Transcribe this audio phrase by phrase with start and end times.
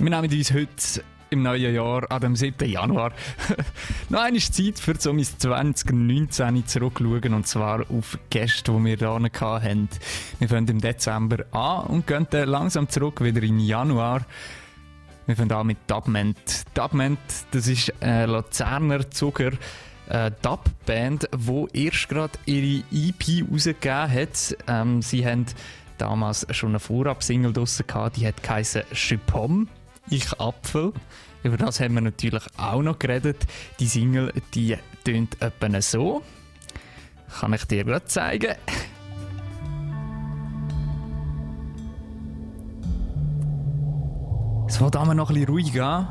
[0.00, 2.70] Wir nehmen uns heute im neuen Jahr, an dem 7.
[2.70, 3.10] Januar,
[4.08, 9.88] noch eine Zeit für so 2019 zurückschauen und zwar auf Gäste, die wir hier hatten.
[10.38, 14.24] Wir fangen im Dezember an und gehen dann langsam zurück wieder im Januar.
[15.26, 16.38] Wir fangen an mit Dubment.
[16.74, 17.18] Dubment,
[17.50, 19.50] das ist ein Luzerner Zucker,
[20.08, 24.56] eine Dub-Band, die erst gerade ihre EP rausgegeben hat.
[24.68, 25.46] Ähm, sie haben
[25.98, 27.84] damals schon eine Vorab-Single draussen
[28.16, 28.82] die hat geheißen
[30.10, 30.92] ich Apfel.
[31.42, 33.46] Über das haben wir natürlich auch noch geredet.
[33.78, 36.22] Die Single, die tönt etwa so.
[37.40, 38.54] Kann ich dir gerade zeigen.
[44.68, 46.08] Es wird einmal noch ein bisschen ruhig an.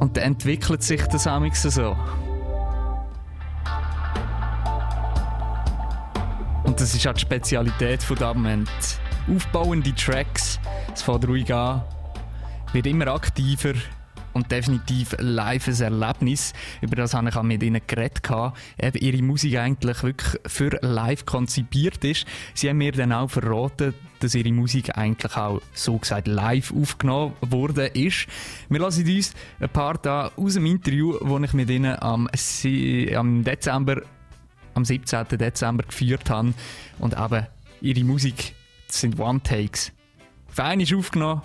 [0.00, 1.96] Und dann entwickelt sich das amigs so.
[6.64, 8.68] Und das ist auch die Spezialität von diesem Moment
[9.28, 10.60] aufbauende Tracks.
[10.92, 11.82] Es fängt ruhig an,
[12.72, 13.74] wird immer aktiver
[14.36, 16.52] und definitiv live ein Erlebnis.
[16.82, 18.20] Über das habe ich auch mit ihnen geredet.
[18.78, 22.26] Eben ihre Musik eigentlich wirklich für live konzipiert ist.
[22.54, 27.32] Sie haben mir dann auch verraten, dass ihre Musik eigentlich auch so gesagt live aufgenommen
[27.94, 28.26] ist.
[28.68, 32.28] Wir lassen uns ein paar da aus dem Interview, das ich mit ihnen am,
[33.16, 34.02] am Dezember,
[34.74, 35.28] am 17.
[35.38, 36.52] Dezember geführt habe
[36.98, 37.46] und eben
[37.80, 38.55] ihre Musik
[38.86, 39.92] das sind One-Takes.
[40.48, 41.42] Fein ist aufgenommen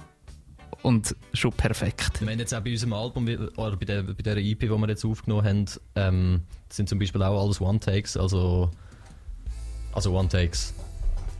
[0.84, 2.22] und schon perfekt.
[2.22, 4.90] Wir haben jetzt auch bei unserem Album, oder bei der, bei der EP, die wir
[4.90, 8.72] jetzt aufgenommen haben, ähm, sind zum Beispiel auch alles One-Takes, also,
[9.94, 10.74] also One-Takes.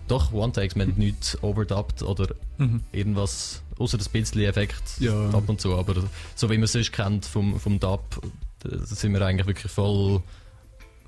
[0.08, 2.82] Doch, One-Takes, wir haben nichts overdubbed oder mhm.
[2.92, 5.30] irgendwas, außer das bisschen Effekt ja.
[5.30, 6.04] ab und zu, aber
[6.36, 8.22] so wie man es sonst kennt vom, vom Dub,
[8.64, 10.22] sind wir eigentlich wirklich voll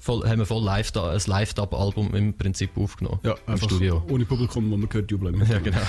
[0.04, 3.20] voll, haben wir voll live ein Live-Dub-Album im Prinzip aufgenommen.
[3.24, 4.04] Ja, im Studio.
[4.10, 5.42] Ohne Publikum, wo man gehört jubeln.
[5.50, 5.80] Ja, genau.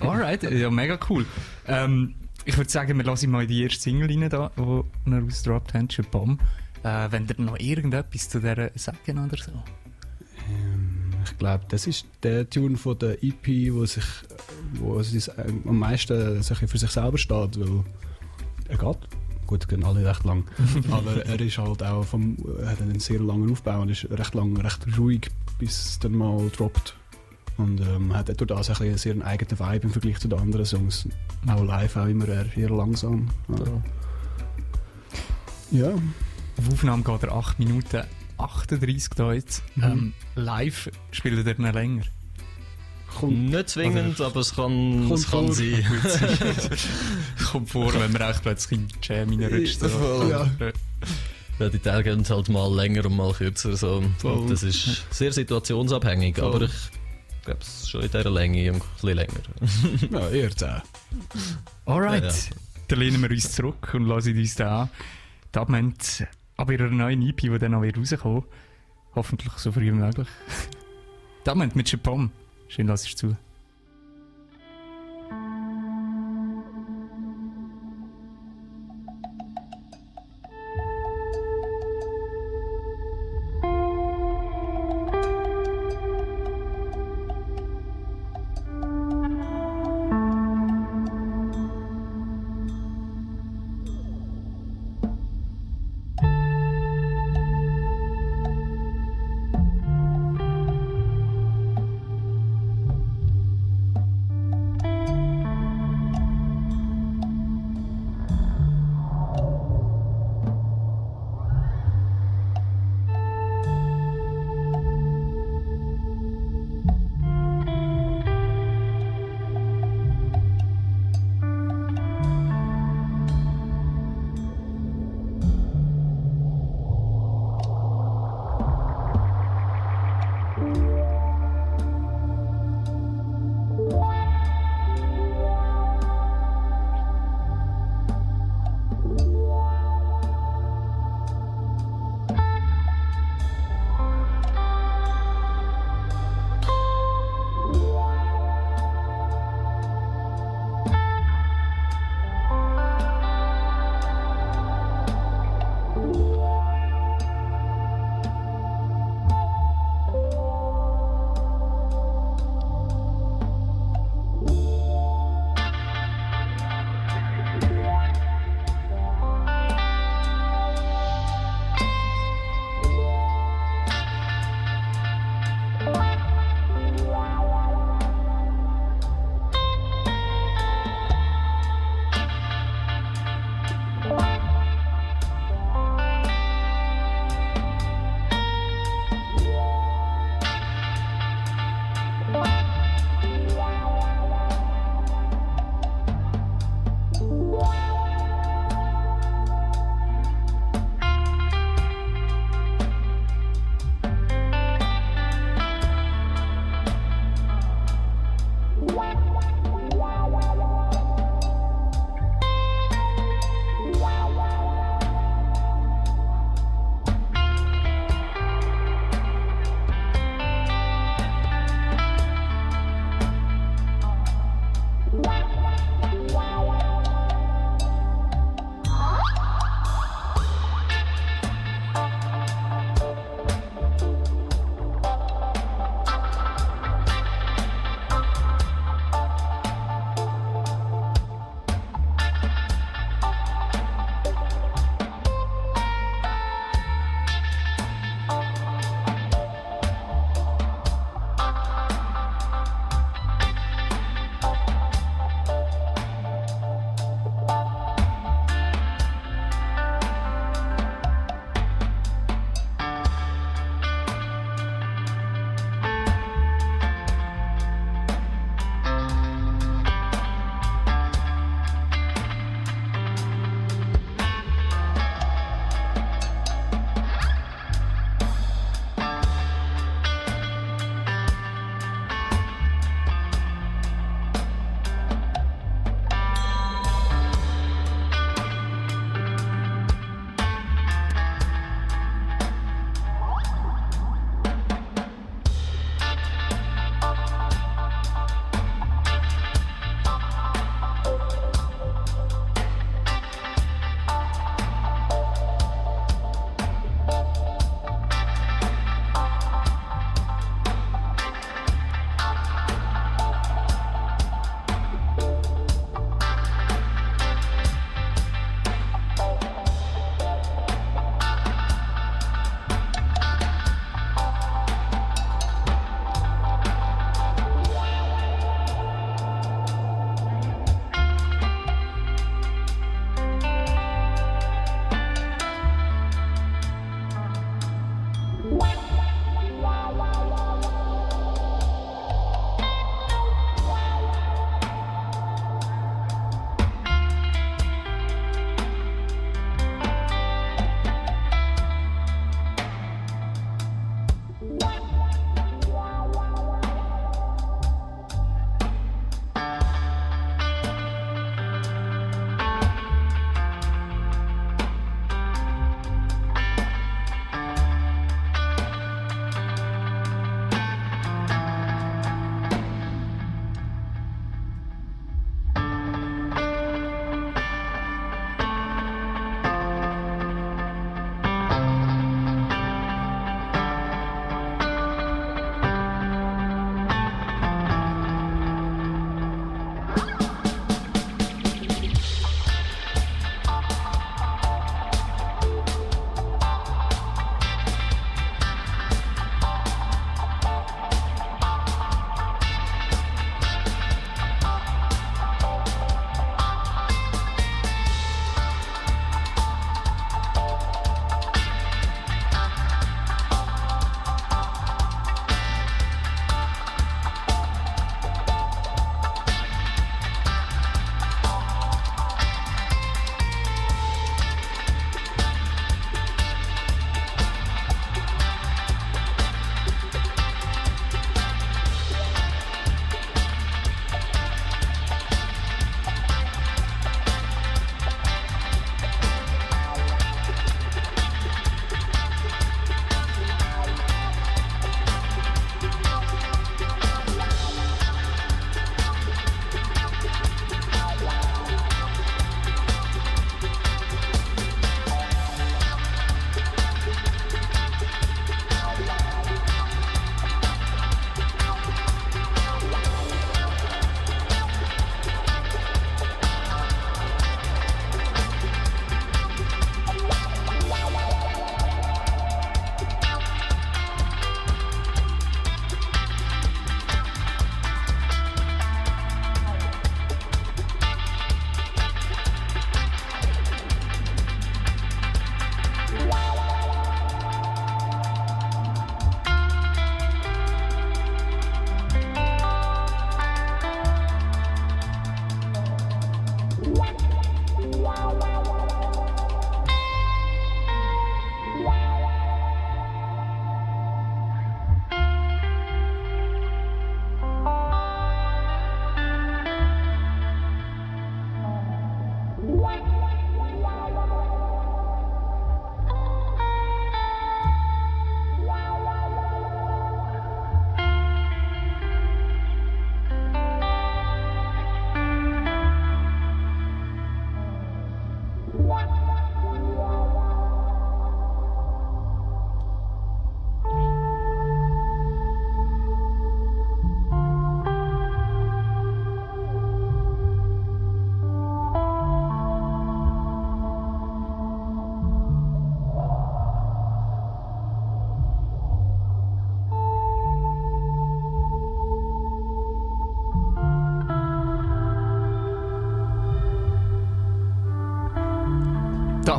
[0.00, 1.24] Alright, ja, mega cool.
[1.66, 4.62] Ähm, ich würde sagen, wir lassen mal die erste Single rein, da, die
[5.10, 6.40] wir ausgedroppt haben, Bomb.
[6.82, 9.52] Äh, wenn ihr noch irgendetwas zu der sagen oder so?
[10.50, 14.04] Ähm, ich glaube, das ist der Tune von der EP, wo sich,
[14.74, 17.84] wo es am meisten für sich selber steht, weil
[18.68, 18.98] er geht
[19.46, 20.44] Gut, gehen alle recht lang.
[20.90, 24.56] Aber er ist halt auch vom, hat einen sehr langen Aufbau und ist recht lang,
[24.56, 26.96] recht ruhig, bis es dann mal droppt.
[27.56, 30.66] Und ähm, hat durch das ein sehr einen eigenen Vibe im Vergleich zu den anderen
[30.66, 31.08] Songs.
[31.46, 33.28] Auch live auch immer eher, langsam.
[33.48, 33.80] Also,
[35.70, 35.90] ja.
[36.56, 38.02] Auf Aufnahme geht er 8 Minuten
[38.38, 39.62] 38 da jetzt.
[39.76, 39.82] Mhm.
[39.84, 42.02] Ähm, live spielt er dann länger.
[43.18, 45.84] Kommt, nicht zwingend, also, aber es kann, es kann sein.
[47.52, 49.82] kommt vor, wenn man auch plötzlich in Jam reinrutscht.
[49.82, 50.50] Ja.
[51.60, 53.76] Ja, die Tage gehen halt mal länger und mal kürzer.
[53.76, 54.02] So.
[54.48, 56.44] Das ist sehr situationsabhängig, Voll.
[56.46, 56.90] aber ich
[57.44, 59.40] glaube, es ist schon in dieser Länge ein bisschen länger.
[60.10, 60.82] ja, eher 10.
[61.86, 62.34] Alright, ja, ja.
[62.88, 64.90] dann lehnen wir uns zurück und lassen uns da an.
[65.54, 66.26] Die Abend
[66.56, 68.44] aber ihrer neuen EP, die dann noch rauskommen
[69.14, 70.26] Hoffentlich so früh wie möglich.
[71.46, 72.32] Die Abend mit Chapom.
[72.74, 73.36] Schön dass ich zu.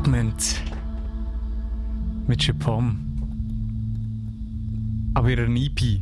[0.05, 0.61] Dubment
[2.27, 2.95] mit Chapom.
[5.15, 5.99] Aber ihre EP,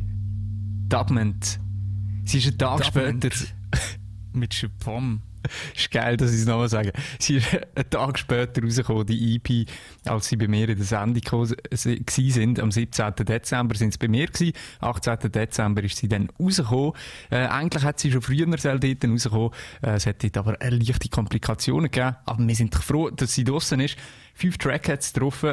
[0.90, 1.58] Dubment,
[2.26, 3.24] sie ist einen Tag Dubment.
[3.24, 3.46] später
[4.34, 5.22] mit Chapom.
[5.76, 6.92] Ist geil, dass ich es nochmal sage.
[7.18, 9.68] Sie ist einen Tag später rausgekommen, die EP,
[10.06, 12.60] als sie bei mir in der Sendung gekommen- sind.
[12.60, 13.14] Am 17.
[13.24, 14.52] Dezember sind sie bei mir gewesen.
[14.80, 15.30] 18.
[15.30, 16.92] Dezember ist sie dann rausgekommen.
[17.30, 19.50] Äh, eigentlich hat sie schon früher dort rausgekommen.
[19.82, 22.16] Äh, es hat dort aber leichte Komplikationen gegeben.
[22.24, 23.96] Aber wir sind froh, dass sie draussen ist.
[24.34, 25.44] Fünf Tracks hat sie drauf.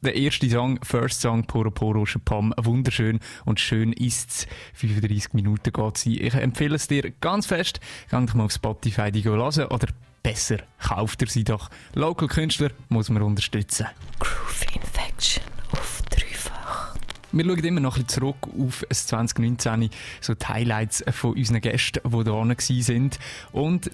[0.00, 4.46] Der erste Song, First Song, Poro Poro Chapam, wunderschön und schön ist's.
[4.74, 6.20] 35 Minuten geht sie.
[6.20, 7.80] Ich empfehle es dir ganz fest.
[8.10, 9.88] Geh doch mal auf Spotify die hören oder
[10.22, 11.70] besser, kauft ihr sie doch.
[11.94, 13.86] Local Künstler muss man unterstützen.
[14.18, 16.96] Groove Infection auf dreifach.
[17.30, 21.60] Wir schauen immer noch ein bisschen zurück auf das 2019, so die Highlights von unseren
[21.60, 23.10] Gästen, die da waren.
[23.52, 23.90] Und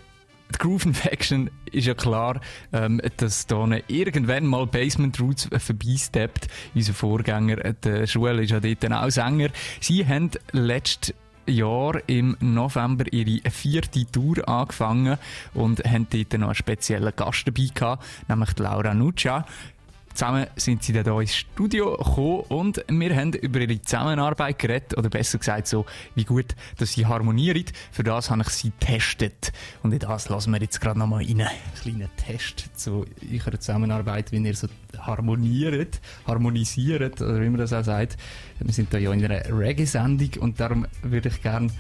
[0.53, 2.41] die Groove Infection ist ja klar,
[2.73, 6.49] ähm, dass da irgendwann mal Basement Roots vorbeisteppt.
[6.75, 9.49] Unser Vorgänger, äh, der Joel, ist ja dort auch Sänger.
[9.81, 11.15] Sie haben letztes
[11.47, 15.19] Jahr im November ihre vierte Tour angefangen
[15.55, 19.47] und haben dort noch einen speziellen Gast dabei gehabt, nämlich Laura Nuccia.
[20.15, 24.99] Zusammen sind sie dann hier ins Studio gekommen und wir haben über ihre Zusammenarbeit geredet,
[24.99, 27.65] oder besser gesagt so, wie gut, dass sie harmonieren.
[27.93, 29.53] Für das habe ich sie getestet.
[29.83, 31.41] Und in das lassen wir jetzt gerade nochmal rein.
[31.41, 31.51] Einen
[31.81, 34.67] kleinen Test zu eurer Zusammenarbeit, wie ihr so
[34.99, 38.17] harmoniert, harmonisiert, oder wie man das auch sagt.
[38.59, 41.71] Wir sind da ja in einer Reggae-Sendung und darum würde ich gerne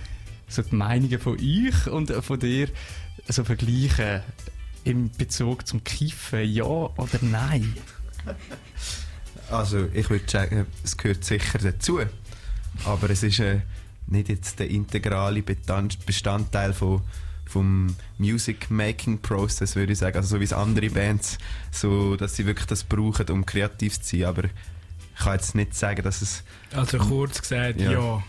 [0.48, 2.68] so die Meinungen von euch und von dir
[3.28, 4.22] so vergleichen.
[4.82, 7.74] Im Bezug zum Kiffen, ja oder nein?
[9.50, 12.00] Also, ich würde sagen, es gehört sicher dazu.
[12.84, 13.60] Aber es ist äh,
[14.06, 17.02] nicht jetzt der integrale Bestand- Bestandteil von,
[17.46, 20.16] vom Music-Making-Process, würde ich sagen.
[20.18, 21.38] Also, so wie es andere Bands,
[21.72, 24.26] so, dass sie wirklich das brauchen, um kreativ zu sein.
[24.28, 24.50] Aber ich
[25.24, 26.44] kann jetzt nicht sagen, dass es.
[26.72, 27.90] Also kurz gesagt, Ja.
[27.90, 28.22] ja.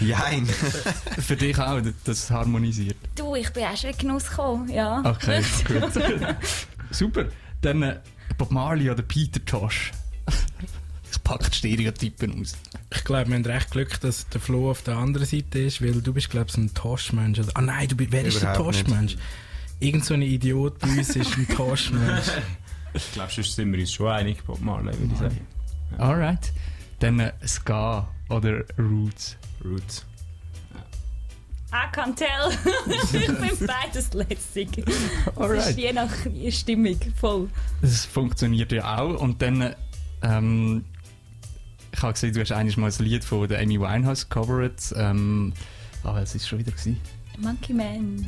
[0.00, 0.46] Jein!
[1.18, 2.96] Für dich auch, das harmonisiert.
[3.14, 5.00] Du, ich bin auch schon in Genuss gekommen, ja.
[5.04, 5.92] Okay, gut.
[6.90, 7.26] Super.
[7.64, 8.00] Dann äh,
[8.38, 9.90] Bob Marley oder Peter Tosh.
[10.26, 12.56] Das packt Stereotypen aus.
[12.94, 16.00] Ich glaube, wir haben recht Glück, dass der Flo auf der anderen Seite ist, weil
[16.02, 17.38] du bist, glaube ich, so ein Tosh-Mensch.
[17.38, 18.86] oder- Ah nein, du bist, wer ist der Überhaupt nicht.
[18.86, 19.16] Tosh-Mensch?
[19.80, 22.26] Irgend so ein Idiot bei uns ist ein Tosh-Mensch.
[22.94, 25.46] Ich glaube, sonst sind wir uns schon einig, Bob Marley, würde ich sagen.
[25.98, 26.52] Alright.
[27.00, 29.36] Dann äh, Ska oder Roots.
[29.64, 30.04] Roots.
[31.74, 32.52] I can tell.
[32.86, 34.78] ich bin beides lässig.
[34.86, 35.76] Es ist Alright.
[35.76, 36.10] je nach
[36.50, 37.48] Stimmung, voll.
[37.82, 39.20] Das funktioniert ja auch.
[39.20, 39.74] Und dann, äh,
[40.22, 40.84] ähm,
[41.92, 44.80] ich habe gesehen, du hast eigentlich mal ein Lied von der Amy Winehouse covered.
[44.96, 45.52] Ähm,
[46.04, 47.00] aber es ist schon wieder gewesen.
[47.38, 48.24] Monkey Man.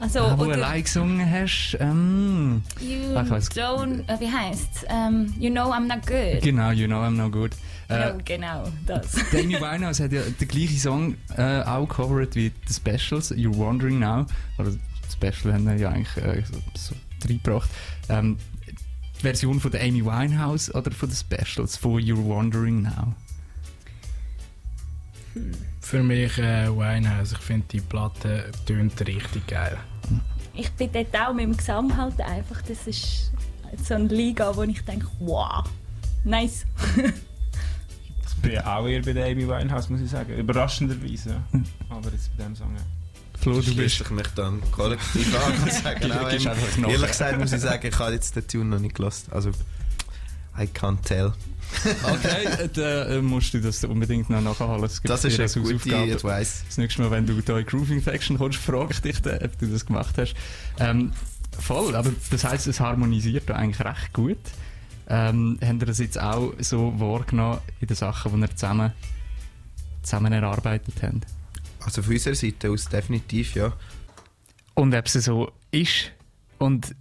[0.00, 1.78] Also, ah, wo du allein gesungen hast.
[1.80, 6.42] Ähm, You Ah, don't, äh, wie heisst ähm, You know I'm not good.
[6.42, 7.52] genau, You Know I'm No Good.
[7.88, 9.12] Äh, Ja, genau, das.
[9.32, 13.56] Die Amy Winehouse hat ja den gleichen Song äh, auch covered wie die Specials, You're
[13.56, 14.26] Wondering Now.
[14.58, 14.80] Oder die
[15.12, 16.94] Special haben wir ja eigentlich äh, so, so
[17.28, 17.68] reingebracht.
[18.08, 18.38] Ähm,
[19.16, 23.14] die Version von der Amy Winehouse oder von den Specials von You're Wondering Now?
[25.80, 27.32] Für mich äh, Winehouse.
[27.32, 29.76] Ich finde, die Platte tönt richtig geil.
[30.54, 33.32] Ich bin dort auch mit dem Gesang halt einfach, das ist
[33.82, 35.64] so eine Liga, wo ich denke, wow,
[36.22, 36.64] nice.
[38.44, 40.36] Ich bin auch eher bei der Amy Winehouse, muss ich sagen.
[40.36, 41.30] Überraschenderweise.
[41.30, 41.60] ja.
[41.88, 42.74] Aber jetzt bei dem Song.
[43.40, 44.00] Flo, du bist...
[44.00, 47.98] ich mich dann kollektiv an und sage, genau, ähm, ehrlich gesagt muss ich sagen, ich
[47.98, 49.26] habe jetzt den Tune noch nicht gelost.
[49.32, 49.50] Also,
[50.58, 51.32] I can't tell.
[52.02, 54.88] Okay, äh, dann äh, musst du das unbedingt noch nachholen.
[55.04, 56.12] Das ist eine gute Hausaufgabe.
[56.12, 56.64] Advice.
[56.66, 59.58] Das nächste Mal, wenn du hier in Grooving Faction kommst, frage ich dich dann, ob
[59.58, 60.34] du das gemacht hast.
[60.78, 61.12] Ähm,
[61.58, 64.38] voll, aber das heisst, es harmonisiert da eigentlich recht gut.
[65.08, 68.92] Ähm, habt ihr das jetzt auch so wahrgenommen in den Sachen, die ihr zusammen,
[70.02, 71.26] zusammen erarbeitet habt?
[71.84, 73.72] Also von unserer Seite aus definitiv, ja.
[74.74, 76.12] Und ob es so ist.
[76.58, 76.94] Und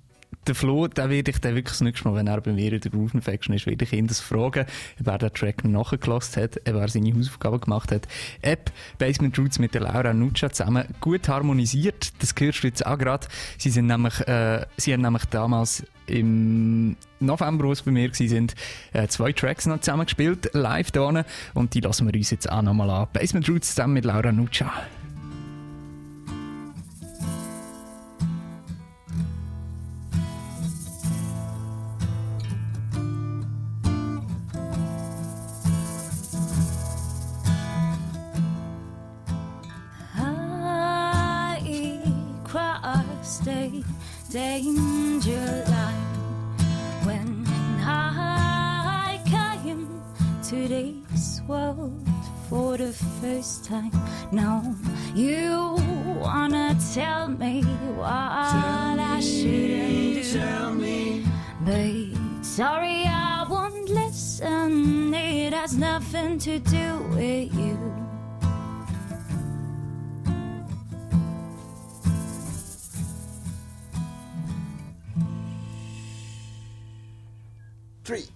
[0.48, 2.80] der Flo, der werde ich dann wirklich das nächste Mal, wenn er bei mir in
[2.80, 4.66] der Groove Faction ist, werde ich ihn das fragen,
[5.00, 8.08] ob er den Track nachgelassen hat, ob er seine Hausaufgaben gemacht hat.
[8.46, 12.98] Ob Basement Roots mit der Laura Nuccia zusammen gut harmonisiert, das hörst du jetzt auch
[12.98, 13.28] gerade.
[13.58, 18.48] Sie sind nämlich, äh, sie haben nämlich damals im November, wo sie bei mir waren,
[18.94, 21.24] äh, zwei Tracks noch zusammen gespielt, live da
[21.54, 23.08] und die lassen wir uns jetzt auch nochmal an.
[23.14, 24.72] Basement Roots zusammen mit Laura Nuccia.
[51.54, 51.94] world
[52.50, 52.92] for the
[53.22, 53.92] first time.
[54.32, 54.76] Now
[55.14, 55.76] you
[56.20, 57.62] wanna tell me
[57.98, 60.40] what tell I shouldn't me, do.
[60.40, 61.26] Tell me,
[61.64, 62.18] babe.
[62.42, 65.14] Sorry, I won't listen.
[65.14, 67.78] It has nothing to do with you.
[78.04, 78.33] Three.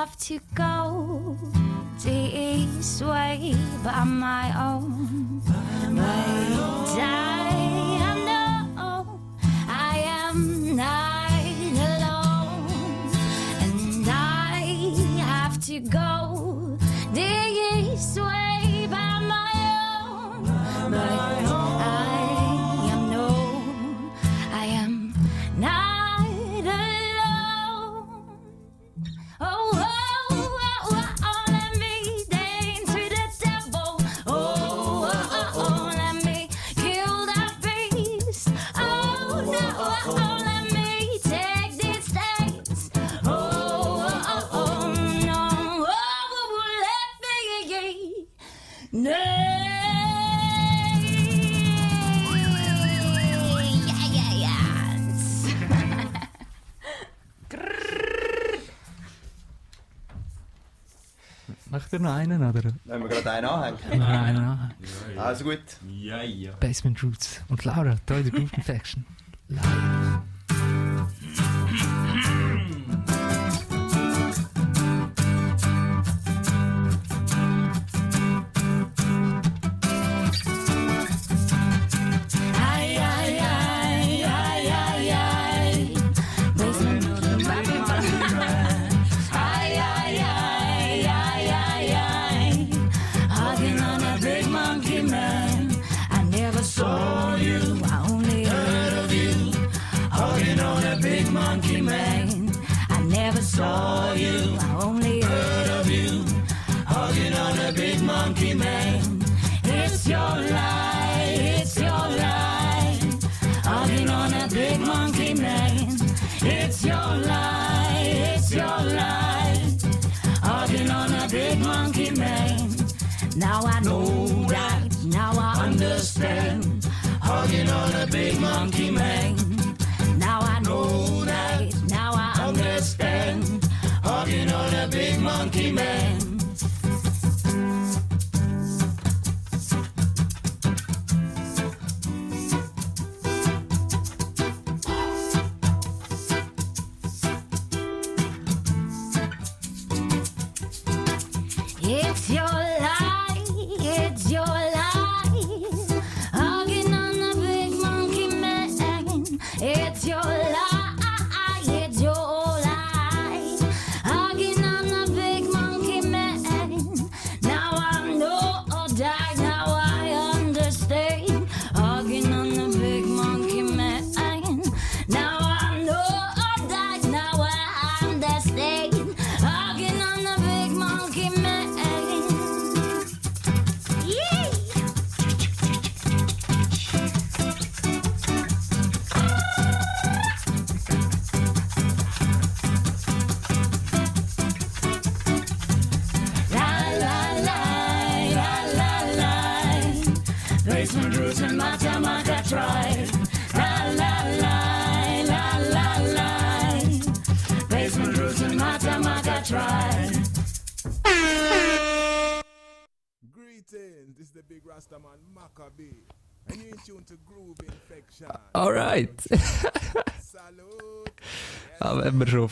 [0.00, 1.36] love to go
[2.02, 6.56] this way by my own by my.
[6.58, 6.79] Own.
[62.00, 62.72] noch einen, oder?
[62.84, 63.98] Wollen wir gerade einen anhängen?
[63.98, 64.74] Noch einen anhängen.
[65.08, 65.22] Ja, ja.
[65.22, 65.60] Also gut.
[65.88, 66.52] Ja, ja.
[66.60, 67.42] Basement Roots.
[67.48, 69.06] Und Laura, da in der Group Infection.
[69.48, 69.79] Laura.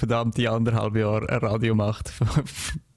[0.09, 2.13] Schon verdammte anderthalb Jahre Radio macht,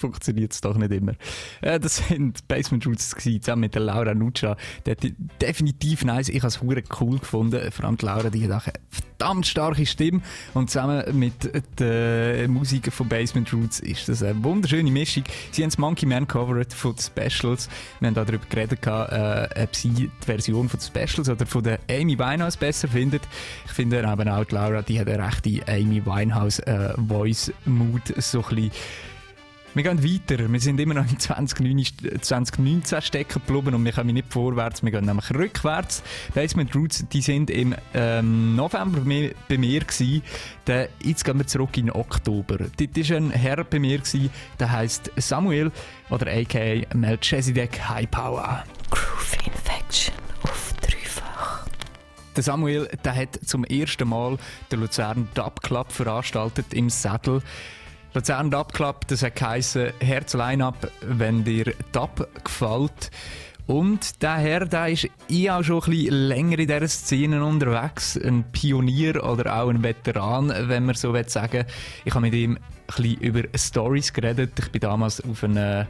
[0.00, 1.12] funktioniert es doch nicht immer.
[1.60, 4.56] Äh, das sind Basement Roots zusammen mit der Laura Nuccia.
[4.88, 4.98] Hat
[5.40, 6.28] definitiv nice.
[6.28, 6.60] Ich habe es
[7.00, 7.70] cool gefunden.
[7.70, 10.22] Vor allem die Laura, die hat verdammt starke Stimme.
[10.54, 15.24] Und zusammen mit der Musik von Basement Roots ist das eine wunderschöne Mischung.
[15.52, 17.68] Sie haben das Monkey Man covered von den Specials.
[18.00, 21.78] Wir haben darüber geredet, äh, ob sie die Version von den Specials oder von der
[21.90, 23.22] Amy Winehouse besser findet.
[23.66, 28.02] Ich finde eben auch die Laura, die hat eine rechte Amy Winehouse äh, Voice Mood,
[28.16, 28.70] so ein bisschen
[29.74, 30.52] wir gehen weiter.
[30.52, 34.90] Wir sind immer noch im 2019, 2019 stecken geblieben und wir kommen nicht vorwärts, wir
[34.90, 36.02] gehen nämlich rückwärts.
[36.34, 40.22] Basement Roots, die sind im ähm, November bei mir, gewesen.
[40.66, 42.58] Der, jetzt gehen wir zurück in Oktober.
[42.58, 42.80] Dort
[43.10, 45.70] war ein Herr bei mir, gewesen, der heisst Samuel
[46.10, 48.64] oder aka Melchizedek High Power.
[48.90, 51.66] Groove Infection auf dreifach.
[52.34, 54.36] Der Samuel der hat zum ersten Mal
[54.72, 57.42] den Luzern Dub Club veranstaltet im Sattel.
[58.12, 63.10] Luzern Dub Club, das hat geheissen, Herz Line-Up, wenn dir Dub gefällt.
[63.68, 68.16] Und der Herr, der ist eh auch schon ein bisschen länger in dieser Szene unterwegs.
[68.16, 71.64] Ein Pionier oder auch ein Veteran, wenn man so will sagen
[72.04, 72.58] Ich habe mit ihm
[72.98, 74.54] ein über Stories geredet.
[74.58, 75.86] Ich bin damals auf, eine,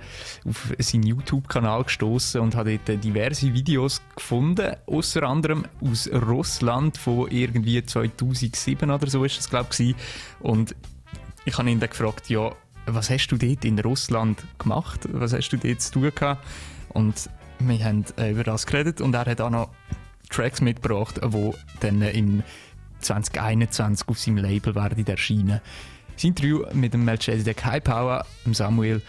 [0.47, 4.77] auf seinen YouTube-Kanal gestoßen und habe dort diverse Videos gefunden.
[4.85, 9.95] Unter anderem aus Russland von irgendwie 2007 oder so ist das glaube ich.
[10.41, 10.75] Und
[11.45, 12.55] ich habe ihn dann gefragt, ja,
[12.87, 15.01] was hast du dort in Russland gemacht?
[15.13, 16.47] Was hast du dort zu tun gehabt?
[16.91, 19.71] Und wir haben äh, über das geredet und er hat auch noch
[20.31, 21.51] Tracks mitgebracht, die
[21.81, 22.43] dann im
[23.01, 25.61] 2021 auf seinem Label werden erscheinen.
[26.15, 29.03] Das Interview mit dem Melchizedek High Power, dem Samuel,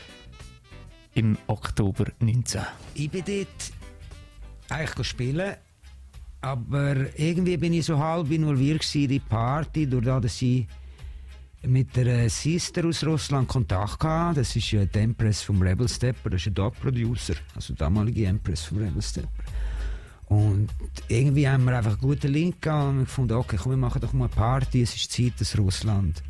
[1.14, 2.62] im Oktober 19.
[2.96, 3.74] Ich bin dort
[4.70, 5.56] eigentlich spielen,
[6.40, 10.68] aber irgendwie bin ich so halb involviert in die Party, durch das, ich
[11.64, 14.40] mit der Sister aus Russland Kontakt hatte.
[14.40, 18.64] Das ist ja die Empress vom Rebel Stepper, das ist ein Dog-Producer, also damalige Empress
[18.64, 19.44] vom Rebel Stepper.
[20.26, 20.70] Und
[21.10, 24.14] irgendwie haben wir einfach einen guten Link gehabt und gefunden, okay, komm, wir machen doch
[24.14, 26.24] mal eine Party, es ist Zeit, dass Russland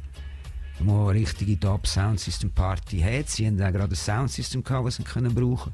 [0.80, 3.30] mal eine richtige Top Soundsystem Party hat.
[3.30, 5.74] Sie haben auch gerade ein Soundsystem gehabt, das sie können brauchen.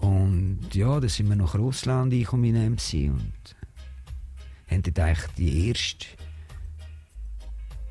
[0.00, 3.56] Und ja, dann sind wir nach Russland eingekommen in MC und
[4.68, 6.06] haben dort eigentlich die erste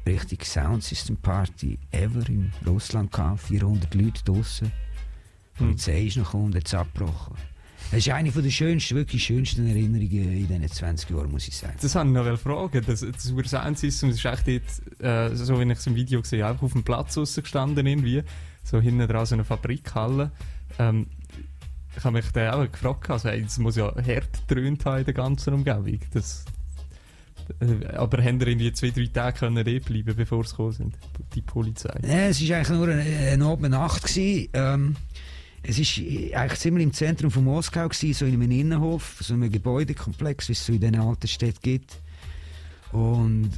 [0.05, 3.41] richtig Soundsystem Party ever in Russland gehabt.
[3.41, 4.71] 400 Leute draussen.
[5.55, 7.35] Die Polizei ist noch gekommen und hat es abgebrochen.
[7.91, 11.73] Das ist eine der schönsten, wirklich schönsten Erinnerungen in diesen 20 Jahren, muss ich sagen.
[11.81, 12.83] Das wollte ich noch fragen.
[12.85, 16.53] Das, das System ist echt dort, äh, so wie ich es im Video gesehen habe,
[16.53, 18.23] einfach auf dem Platz draussen gestanden irgendwie.
[18.63, 20.31] So hinten dran so eine Fabrikhalle.
[20.79, 21.07] Ähm,
[21.97, 25.05] ich habe mich dann auch gefragt, also, hey, das muss ja hart gedröhnt haben in
[25.05, 25.99] der ganzen Umgebung.
[26.13, 26.45] Das,
[27.95, 30.97] aber haben ihr irgendwie zwei, drei Tage können bleiben, bevor sie gekommen sind,
[31.35, 31.99] die Polizei?
[32.03, 34.03] Ja, es war eigentlich nur eine, eine Abend Nacht.
[34.03, 34.49] gewesen.
[34.53, 34.95] Ähm,
[35.63, 39.51] es war eigentlich ziemlich im Zentrum von Moskau, gewesen, so in einem Innenhof, so einem
[39.51, 41.97] Gebäudekomplex, wie es so in diesen alten Städten gibt.
[42.91, 43.51] Und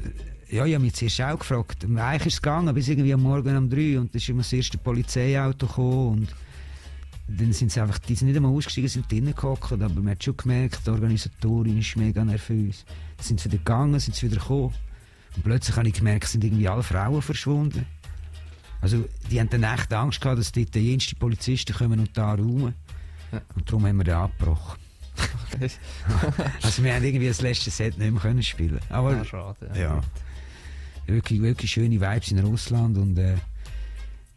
[0.50, 1.86] äh, ja, ich habe mich zuerst auch gefragt.
[1.86, 4.78] Eigentlich ist es gegangen, bis irgendwie am Morgen um drei und dann immer das erste
[4.78, 6.36] Polizeiauto gekommen und
[7.28, 10.24] dann sind sie einfach, die sind nicht einmal ausgestiegen, sind drinnen gehockt, aber man hat
[10.24, 12.86] schon gemerkt, die Organisatorin ist mega nervös.
[13.24, 14.74] Sind sie wieder gegangen, sind sie wieder gekommen.
[15.36, 17.86] Und plötzlich habe ich gemerkt, sind irgendwie alle Frauen verschwunden.
[18.82, 22.34] Also, die haben dann echt Angst gehabt, dass dort die jensten Polizisten kommen und da
[22.34, 22.74] räumen.
[23.56, 24.80] Und darum haben wir den abgebrochen.
[26.62, 28.80] also, wir haben irgendwie das letzte Set nicht mehr können spielen.
[28.90, 29.72] Aber, Ah, schade.
[29.76, 30.02] ja.
[31.06, 33.36] Wirklich, wirklich schöne Vibes in Russland und äh,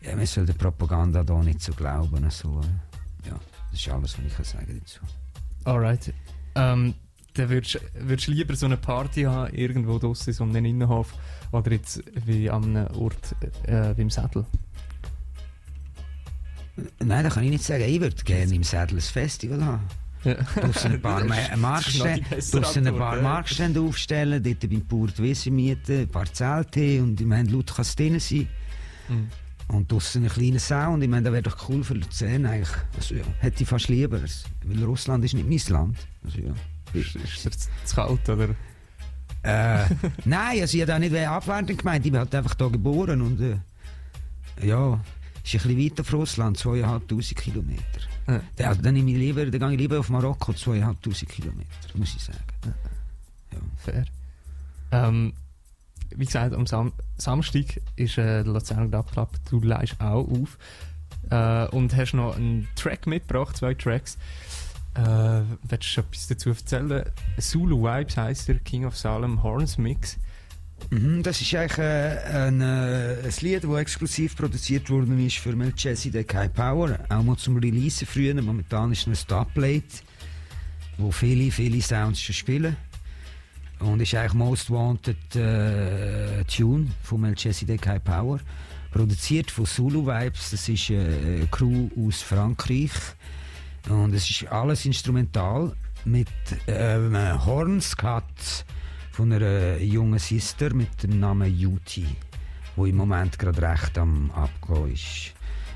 [0.03, 2.25] ja, man soll der Propaganda da nicht so glauben.
[2.25, 3.39] Also, äh, ja,
[3.71, 5.01] das ist alles, was ich kann sagen dazu.
[5.65, 6.13] Alright.
[6.55, 6.95] Ähm,
[7.39, 7.81] dann würdest
[8.27, 11.15] du lieber so eine Party haben, irgendwo draussen in so einem Innenhof,
[11.53, 14.45] oder jetzt wie an einem Ort äh, wie im Sattel?
[17.03, 17.85] Nein, das kann ich nicht sagen.
[17.87, 19.81] Ich würde gerne im Sädel ein Festival haben.
[20.25, 20.35] Ja.
[20.35, 21.25] Draussen ein paar
[21.57, 22.23] Marktstände,
[22.93, 23.23] ja.
[23.23, 27.75] Marktstände aufstellen, dort beim Bauer die Wiese mieten, ein paar Zelte und ich meine, laut
[27.75, 28.49] kann es drin sein.
[29.09, 29.29] Mhm.
[29.69, 32.77] Und draussen einen kleinen Sound, ich meine, das wäre doch cool für Luzern eigentlich.
[32.97, 35.99] Also, ja, hätte ich fast lieber, weil Russland ist nicht mein Land.
[36.25, 36.55] Also, ja.
[36.97, 38.49] Ist, ist dir zu zu kalt, oder?
[39.43, 39.85] Äh,
[40.25, 42.05] nein, also ich habe auch nicht abwertend gemeint.
[42.05, 45.01] Ich bin halt einfach hier geboren und äh, ja,
[45.45, 47.83] ist ein bisschen weiter von Russland, 2'500 Kilometer.
[48.27, 48.41] Ja.
[48.57, 52.15] Dann, also, dann, nehme ich lieber, dann gehe ich lieber auf Marokko, 2'500 Kilometer, muss
[52.17, 52.75] ich sagen.
[53.77, 54.05] Fair.
[54.91, 55.33] Ähm,
[56.15, 59.31] wie gesagt, am Sam Samstag ist äh, der Luzerner Dub Club.
[59.51, 60.59] Du leihst auch auf.
[61.31, 64.19] Äh, und hast noch einen Track mitgebracht, zwei Tracks.
[64.97, 67.05] Äh, willst du etwas dazu erzählen?
[67.39, 70.19] Zulu Vibes heisst der King of Salem Horns Mix.
[70.91, 75.55] Mhm, das ist eigentlich äh, ein, äh, ein Lied, das exklusiv produziert worden ist für
[75.55, 76.99] Melchizedek High Power.
[77.11, 78.41] Auch mal zum Releasen früher.
[78.41, 80.03] Momentan ist es ein Stopplate,
[80.97, 82.77] wo viele, viele Sounds schon spielen.
[83.81, 88.41] Und ist eigentlich Most Wanted äh, Tune von Melchizedek High Power.
[88.93, 90.53] Produziert von Zulu Vibes.
[90.53, 92.93] Das ist äh, eine Crew aus Frankreich.
[93.89, 95.73] Und es ist alles instrumental
[96.05, 96.29] mit
[96.67, 98.65] äh, einem Hornscut
[99.13, 102.07] von einer jungen Sister mit dem Namen Yuti,
[102.75, 105.33] wo im Moment gerade recht am Abgehen ist.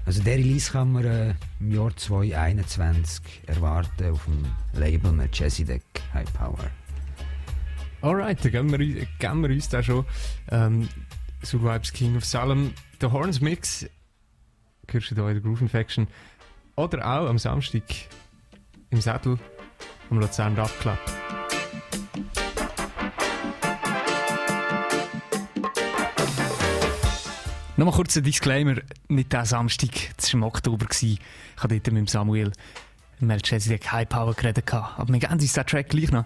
[0.06, 6.32] Also der Release kann man äh, im Jahr 2021 erwarten auf dem Label Melchizedek High
[6.32, 6.70] Power.
[8.02, 10.04] Alright, dann geben wir, geben wir uns da schon.
[10.50, 10.88] Ähm,
[11.42, 12.72] Zulu Vibes King of Salem.
[13.00, 13.86] Der Horns Mix
[14.88, 16.08] hörst du hier in der Groove Infection.
[16.80, 17.82] Oder auch am Samstag
[18.88, 19.38] im Sattel
[20.08, 20.98] am Luzern Rap Club.
[27.76, 28.76] Nochmal kurz ein Disclaimer,
[29.08, 30.86] nicht diesen Samstag, das war im Oktober.
[31.02, 31.20] Ich
[31.58, 32.50] habe dort mit Samuel
[33.18, 34.72] Melchizedek High Power geredet.
[34.72, 36.24] Aber wir geben uns den Track gleich noch.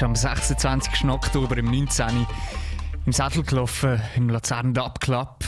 [0.00, 1.04] Ist am 26.
[1.10, 2.26] Oktober im 19.
[3.04, 5.44] im Sattel gelaufen, im Luzern Dub Club.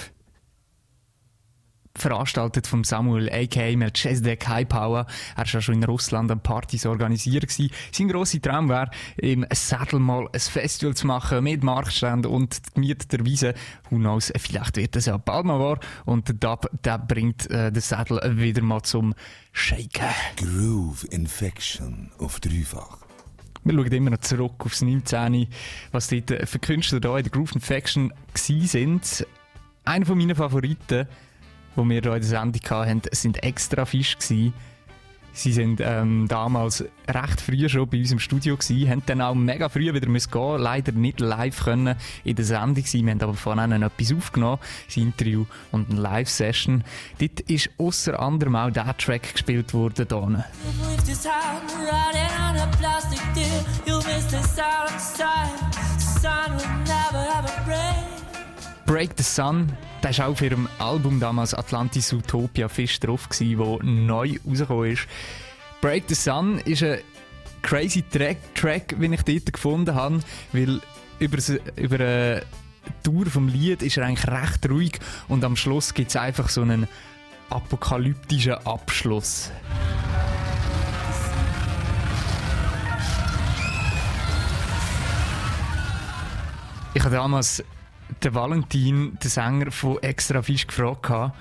[1.96, 3.74] veranstaltet von Samuel a.k.a.
[3.76, 5.06] Melchizedek High Power.
[5.36, 7.48] Er war schon in Russland an Partys organisiert.
[7.48, 7.70] Gewesen.
[7.92, 13.24] Sein grosser Traum wäre, im Sattel mal ein Festival zu machen mit Marktständen und gemieteter
[13.24, 13.54] Wiese.
[13.88, 15.80] Who knows, vielleicht wird das ja bald mal wahr.
[16.04, 19.14] Und der Dub, der bringt äh, den Sattel wieder mal zum
[19.52, 20.10] Shaken.
[20.36, 23.01] Groove Infection auf dreifach.
[23.64, 25.46] Wir schauen immer noch zurück aufs 19.
[25.92, 29.24] Was dort für Künstler da in der Groove Infection gsi sind.
[29.84, 31.06] Einer von meinen Favoriten,
[31.76, 34.52] die wir hier in der Sendung hatten, sind Extra Fisch gsi.
[35.32, 39.34] Sie sind ähm, damals recht früh schon bei uns im Studio gsi, haben dann auch
[39.34, 43.06] mega früh wieder müssen gehen, leider nicht live können in der Sendung sein.
[43.06, 44.58] Wir haben aber von ihnen etwas aufgenommen,
[44.94, 46.84] ein Interview und eine Live-Session.
[47.18, 50.06] Dort ist außer anderem auch der Track gespielt worden.
[53.34, 53.64] Hier.
[53.86, 54.00] You
[58.92, 59.12] break.
[59.16, 63.78] The Sun, der war auch auf ihrem Album damals Atlantis Utopia Fisch drauf, gewesen, wo
[63.82, 65.06] neu rausgekommen ist.
[65.80, 66.98] Break the Sun ist ein
[67.62, 70.20] crazy Track, Track wie ich dort gefunden habe,
[70.52, 70.82] weil
[71.20, 71.38] über,
[71.76, 72.42] über eine
[73.02, 76.60] Tour vom Lied ist er eigentlich recht ruhig und am Schluss gibt es einfach so
[76.60, 76.86] einen
[77.48, 79.50] apokalyptischen Abschluss.
[86.92, 87.64] Ich habe damals
[88.20, 91.04] den Valentin, den Sänger von Extra Fisch, gefragt.
[91.04, 91.36] gehabt,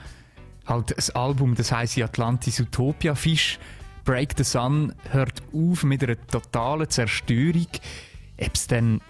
[0.66, 3.60] Halt das Album, das heisst Atlantis Utopia Fisch.
[4.06, 7.68] Break the Sun hört auf mit einer totalen Zerstörung.
[8.38, 9.02] Ob es denn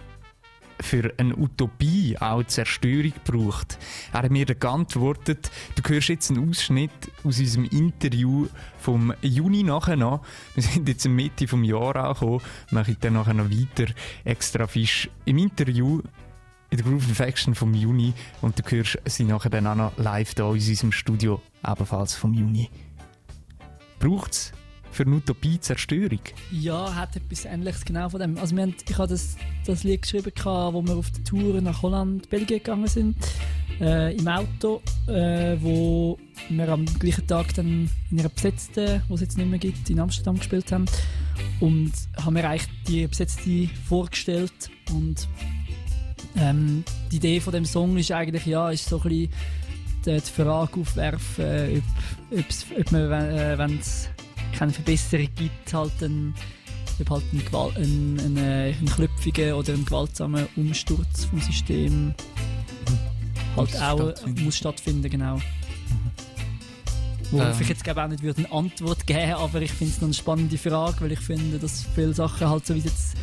[0.82, 3.78] für eine Utopie auch Zerstörung braucht.
[4.12, 6.92] Er hat mir dann geantwortet, du hörst jetzt einen Ausschnitt
[7.24, 8.48] aus unserem Interview
[8.80, 10.26] vom Juni nachher noch.
[10.56, 13.94] Wir sind jetzt in der Mitte vom Jahr angekommen, mache ich dann nachher noch weiter
[14.24, 16.02] extra Fisch im Interview
[16.72, 20.34] in der Groove Infection vom Juni und du hörst sie nachher dann auch noch live
[20.34, 22.70] da in unserem Studio, ebenfalls vom Juni.
[24.00, 24.54] Braucht es
[24.90, 26.22] für eine Utopie Zerstörung?
[26.50, 28.38] Ja, hat etwas Ähnliches genau von dem.
[28.38, 31.82] Also wir haben, ich habe das, das Lied geschrieben, wo wir auf der Tour nach
[31.82, 33.18] Holland, Belgien gegangen sind,
[33.82, 36.18] äh, im Auto, äh, wo
[36.50, 40.00] wir am gleichen Tag dann in einer besetzten, wo es jetzt nicht mehr gibt, in
[40.00, 40.86] Amsterdam gespielt haben
[41.60, 45.28] und haben mir eigentlich die besetzte vorgestellt und
[46.38, 49.30] ähm, die Idee von dem Song ist eigentlich ja, ist so ein bisschen
[50.06, 51.82] die, die Frage aufwerfen, äh,
[52.32, 54.10] ob, ob's- ob man, äh, wenn es
[54.58, 56.34] keine Verbesserung gibt, halt ein,
[57.00, 62.14] ob halt ein, Gewalt, ein, ein, äh, ein klüpfiger oder ein gewaltsamer Umsturz vom System
[63.56, 64.44] halt Muss auch stattfinden.
[64.46, 65.40] muss stattfinden, genau.
[67.32, 67.62] Worauf Ähm.
[67.62, 70.58] ich jetzt glaube auch nicht würde eine Antwort geben, aber ich finde es eine spannende
[70.58, 73.16] Frage, weil ich finde, dass viele Sachen halt so wie jetzt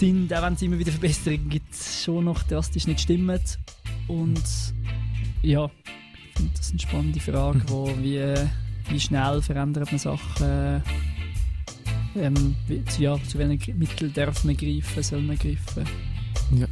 [0.00, 3.40] sind, auch wenn es immer wieder Verbesserungen gibt, schon noch drastisch nicht stimmen.
[4.08, 4.42] Und
[5.42, 8.34] ja, ich finde das eine spannende Frage, wo wie,
[8.88, 10.82] wie schnell verändert man Sachen,
[12.16, 15.84] ähm, wie, zu, ja, zu welchen Mitteln darf man greifen, soll man greifen.
[16.56, 16.66] Ja.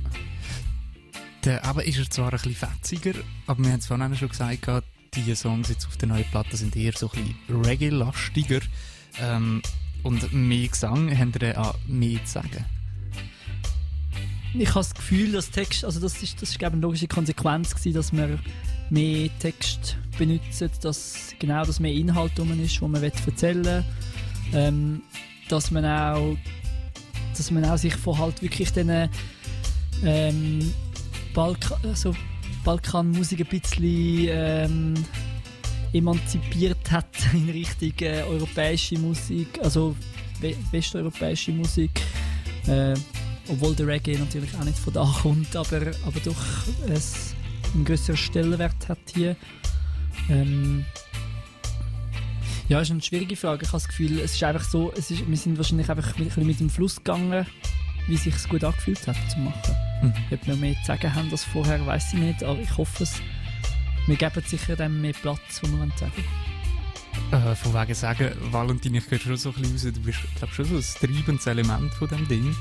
[1.45, 3.13] Der, aber ist er zwar ein bisschen fetziger,
[3.47, 4.69] aber wir haben es vorhin schon gesagt,
[5.15, 8.61] die Songs jetzt auf der neuen Platte sind eher so ein bisschen Reggae-lastiger.
[9.21, 9.63] Ähm,
[10.03, 12.65] und mehr Gesang haben ihr auch mehr zu sagen.
[14.55, 17.95] Ich habe das Gefühl, dass Text, also das ist, das ist eine logische Konsequenz gewesen,
[17.95, 18.39] dass wir
[18.91, 23.85] mehr Text benutzen, dass genau das mehr Inhalt drum ist, wo man will erzählen
[24.53, 25.03] ähm,
[25.49, 26.37] dass man auch
[27.37, 29.11] dass man auch sich von halt wirklich den
[30.05, 30.73] ähm,
[31.35, 32.15] Balkan, also
[32.65, 34.95] Balkanmusik ein bisschen ähm,
[35.93, 39.95] emanzipiert hat in Richtung äh, europäische Musik, also
[40.41, 42.01] we westeuropäische Musik.
[42.67, 42.95] Äh,
[43.49, 46.37] obwohl der Reggae natürlich auch nicht von da kommt, aber, aber doch
[46.89, 47.35] es
[47.75, 49.37] einen größeren Stellenwert hat hier.
[50.29, 50.85] Ähm,
[52.69, 53.63] ja, ist eine schwierige Frage.
[53.63, 56.25] Ich habe das Gefühl, es ist einfach so, es ist, wir sind wahrscheinlich einfach ein
[56.25, 57.47] bisschen mit dem Fluss gegangen,
[58.09, 59.75] wie sich es gut angefühlt hat zu machen.
[60.03, 60.13] Mhm.
[60.31, 63.21] Ob wir mehr zu sagen haben als vorher, weiß ich nicht, aber ich hoffe es.
[64.07, 66.25] Wir geben sicher dem mehr Platz, wo wir wollen sagen.
[67.31, 70.53] Äh, von wegen sagen, Valentin, ich höre schon so ein bisschen raus, du bist glaub,
[70.53, 72.55] schon so ein treibendes Element von dem Ding.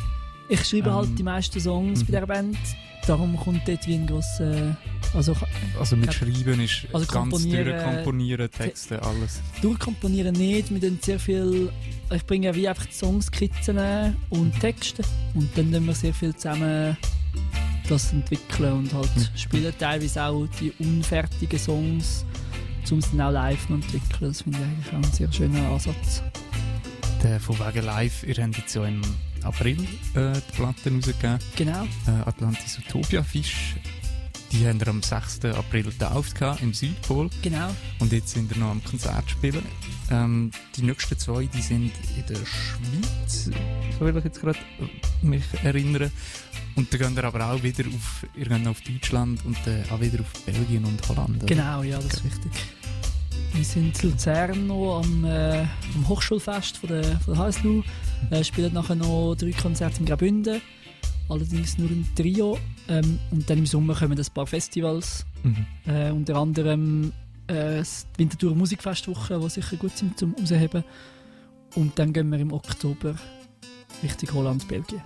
[0.50, 2.06] Ich schreibe Ähm, halt die meisten Songs mhm.
[2.06, 2.58] bei dieser Band,
[3.06, 4.78] darum kommt dort wie ein grosser...
[5.14, 5.36] Also,
[5.80, 9.42] Also mit Schreiben ist Also ganz komponieren- durchkomponieren, Texte, alles.
[9.62, 11.70] durchkomponieren nicht, wir tun sehr viel...
[12.14, 13.78] Ich bringe wie einfach die Songskizzen
[14.30, 16.96] und Texte und dann tun wir sehr viel zusammen
[17.90, 19.38] das entwickeln und halt Mhm.
[19.38, 22.26] spielen teilweise auch die unfertigen Songs,
[22.92, 24.02] um es dann auch live zu entwickeln.
[24.30, 26.22] Das finde ich eigentlich auch einen sehr schönen Ansatz.
[27.24, 29.02] Der von wegen Live, ihr habt jetzt ja im
[29.48, 29.80] April
[30.16, 31.40] äh, die Platte rausgegeben.
[31.56, 31.84] Genau.
[32.06, 33.76] Äh, Atlantis Utopia Fisch.
[34.52, 35.46] Die haben wir am 6.
[35.46, 37.30] April getauft im Südpol.
[37.42, 37.70] Genau.
[38.00, 39.64] Und jetzt sind wir noch am Konzert spielen.
[40.10, 43.50] Ähm, die nächsten zwei, die sind in der Schweiz,
[44.00, 44.60] so will ich jetzt gerade
[45.22, 46.12] mich erinnern.
[46.76, 50.22] Und dann gehen wir aber auch wieder auf, ihr auf Deutschland und dann auch wieder
[50.22, 51.38] auf Belgien und Holland.
[51.38, 51.46] oder?
[51.46, 52.52] Genau, ja, das ist wichtig.
[53.58, 55.62] Wir sind in Luzern noch am, äh,
[55.96, 57.82] am Hochschulfest von der, von der HSLU.
[58.30, 60.62] Äh, spielen nachher noch drei Konzerte in Graubünden.
[61.28, 62.60] Allerdings nur im Trio.
[62.88, 65.26] Ähm, und dann im Sommer kommen ein paar Festivals.
[65.42, 65.66] Mhm.
[65.88, 67.12] Äh, unter anderem
[67.48, 70.84] äh, das Winterthur Musikfestwoche, die sicher gut sind zum Rausheben.
[71.74, 73.16] Und dann gehen wir im Oktober
[74.04, 75.02] Richtung Holland, Belgien.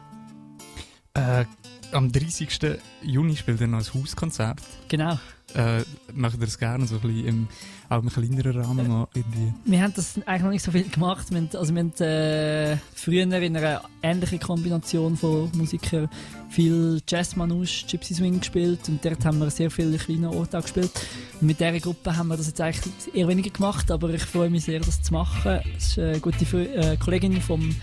[1.13, 1.45] Äh,
[1.91, 2.79] am 30.
[3.01, 4.61] Juni spielt er noch ein Hauskonzert.
[4.87, 5.19] Genau.
[5.53, 5.83] Äh,
[6.13, 7.47] macht ihr das gerne so ein bisschen im
[7.91, 9.53] auch im kleineren Rahmen mal irgendwie?
[9.65, 11.29] Wir haben das eigentlich noch nicht so viel gemacht.
[11.29, 16.09] Wir haben, also wir haben äh, früher in einer ähnlichen Kombination von Musikern
[16.49, 20.91] viel Jazz-Manouche, Gypsy Swing gespielt und dort haben wir sehr viele kleine Orte auch gespielt.
[21.41, 24.49] Und mit dieser Gruppe haben wir das jetzt eigentlich eher weniger gemacht, aber ich freue
[24.49, 25.59] mich sehr, das zu machen.
[25.73, 27.75] Das ist eine gute äh, Kollegin vom,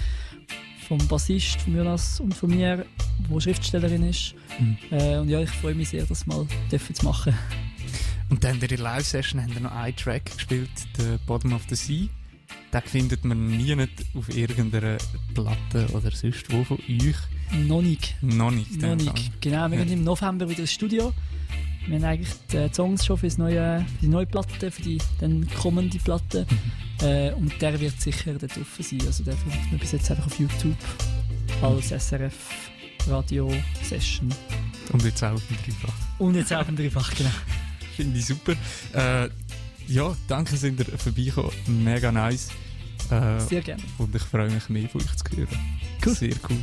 [0.89, 2.86] vom Bassist, von Jonas und von mir,
[3.30, 4.34] die Schriftstellerin ist.
[4.59, 4.78] Mhm.
[4.91, 7.34] Äh, und ja, ich freue mich sehr, das mal dürfen zu machen.
[8.30, 11.74] Und dann in der Live-Session haben wir noch einen Track gespielt, «The Bottom of the
[11.74, 12.09] Sea».
[12.72, 14.99] Den findet man nie nicht auf irgendeiner
[15.34, 17.14] Platte oder sonst wo von euch.
[17.66, 18.16] Noch nicht.
[18.20, 18.80] Noch nicht.
[18.80, 19.41] Noch nicht.
[19.41, 19.84] Genau, wir Ja.
[19.84, 21.14] gehen im November wieder ins Studio.
[21.86, 24.99] Wir haben eigentlich die Songs schon für, das neue, für die neue Platte, für die
[25.20, 26.47] dann kommende Platte.
[26.51, 26.88] Mhm.
[27.01, 29.01] Äh, und der wird sicher dort drauf sein.
[29.07, 30.76] Also der findet man bis jetzt einfach auf YouTube
[31.62, 32.34] als SRF
[33.07, 34.28] Radio Session.
[34.92, 35.94] Und jetzt auch auf dem Dreifach.
[36.18, 37.30] Und jetzt auch im Dreifach, genau.
[37.96, 38.53] Finde ich super.
[38.94, 39.28] Äh,
[39.86, 41.84] ja, danke, sind ihr vorbeigekommen.
[41.84, 42.49] Mega nice.
[43.11, 43.82] Äh, Sehr gerne.
[43.99, 45.59] Und ich freue mich mehr von euch zu hören.
[46.05, 46.14] Cool.
[46.14, 46.59] Sehr cool.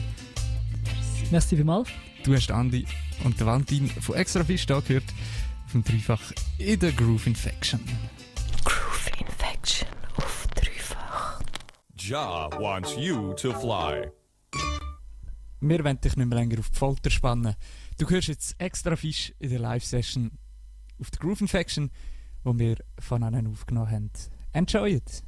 [1.31, 1.89] Merci vielmals.
[2.23, 2.86] Du hast Andi
[3.23, 5.05] und der Valentin von Extra Fisch da gehört.
[5.73, 6.21] Dem Dreifach
[6.57, 7.79] in der Groove Infection.
[8.63, 9.94] Groove Infection.
[12.07, 14.11] Ja wants you to fly.
[15.59, 17.55] Wir wollen dich nicht mehr länger auf die Folter spannen.
[17.97, 20.31] Du hörst jetzt Extra Fisch in der Live-Session
[20.99, 21.89] auf der Groove Infection,
[22.43, 24.11] wo wir von ihnen aufgenommen haben.
[24.53, 25.23] Enjoy it!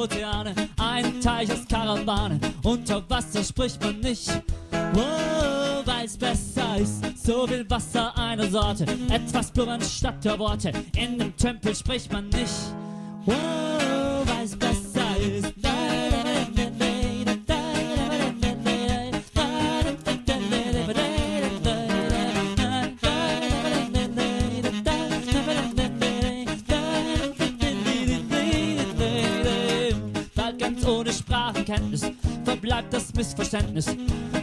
[0.00, 2.40] Ozeane, ein Teich aus Karawane.
[2.62, 4.30] Unter Wasser spricht man nicht,
[4.94, 7.04] oh, weil's besser ist.
[7.22, 10.72] So viel Wasser einer Sorte, etwas blubbern statt der Worte.
[10.96, 12.54] In dem Tempel spricht man nicht,
[13.26, 13.89] oh,
[33.50, 33.96] das Missverständnis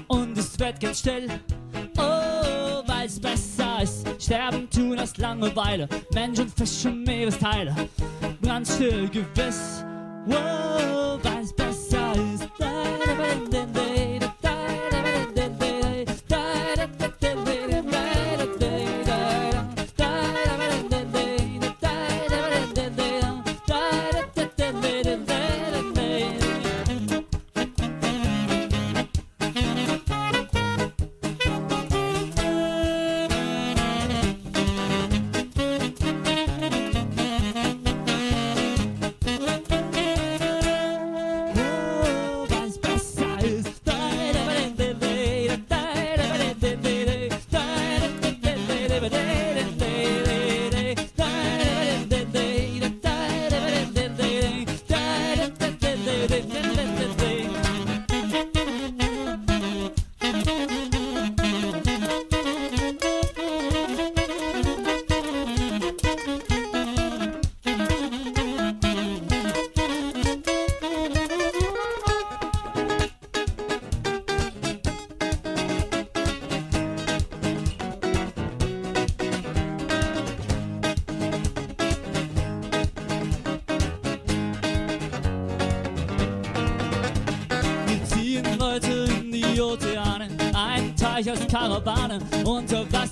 [0.08, 1.28] und es wird ganz still.
[1.98, 7.76] Oh, weil's besser ist, sterben tun aus Langeweile, Menschen, Fisch und Meeresteile,
[8.42, 9.84] brandstill gewiss.
[10.30, 11.07] Oh,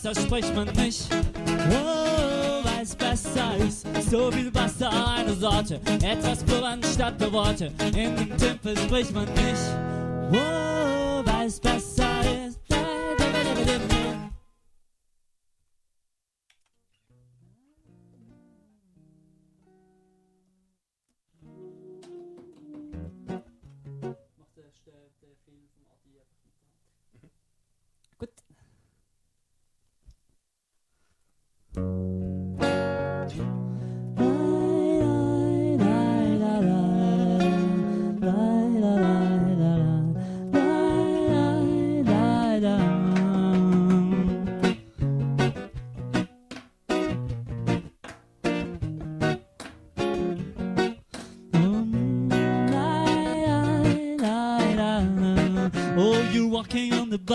[0.08, 0.44] ein Teich aus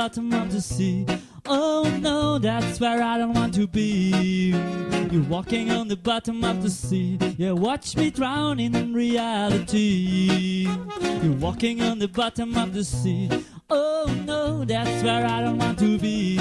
[0.00, 1.04] bottom of the sea.
[1.44, 4.48] Oh no, that's where I don't want to be.
[5.10, 7.18] You're walking on the bottom of the sea.
[7.36, 10.66] Yeah, watch me drowning in reality.
[11.22, 13.28] You're walking on the bottom of the sea.
[13.68, 16.36] Oh no, that's where I don't want to be.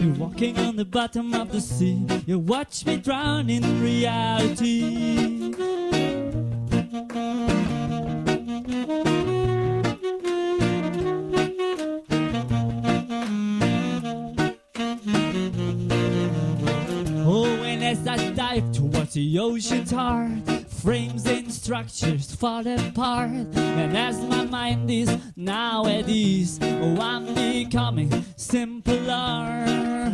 [0.00, 2.04] You're walking on the bottom of the sea.
[2.26, 5.35] You watch me drown in reality.
[19.36, 23.30] The ocean's heart, frames and structures fall apart.
[23.54, 30.10] And as my mind is now at ease, oh, I'm becoming simpler.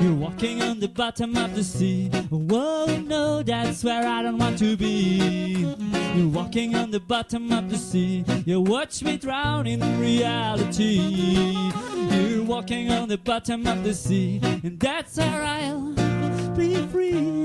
[0.00, 2.08] You're walking on the bottom of the sea.
[2.30, 5.74] Whoa, no, that's where I don't want to be.
[6.14, 8.24] You're walking on the bottom of the sea.
[8.46, 10.96] You watch me drown in reality.
[12.10, 15.92] You're walking on the bottom of the sea, and that's where I'll
[16.56, 17.42] be free.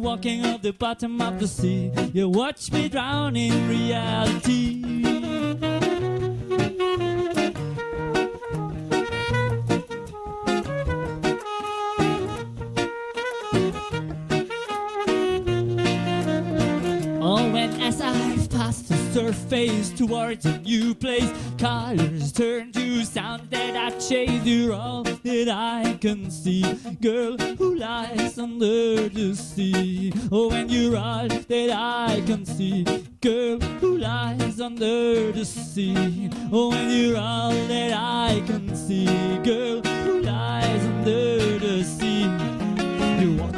[0.00, 1.90] Walking on the bottom of the sea.
[2.12, 5.27] You watch me drown in reality.
[19.18, 24.44] The surface towards a new place, colors turn to sound that I chase.
[24.44, 26.62] You're all that I can see,
[27.00, 30.12] girl who lies under the sea.
[30.30, 32.84] Oh, and you're all that I can see,
[33.20, 36.30] girl who lies under the sea.
[36.52, 39.06] Oh, and you're all that I can see,
[39.42, 42.17] girl who lies under the sea.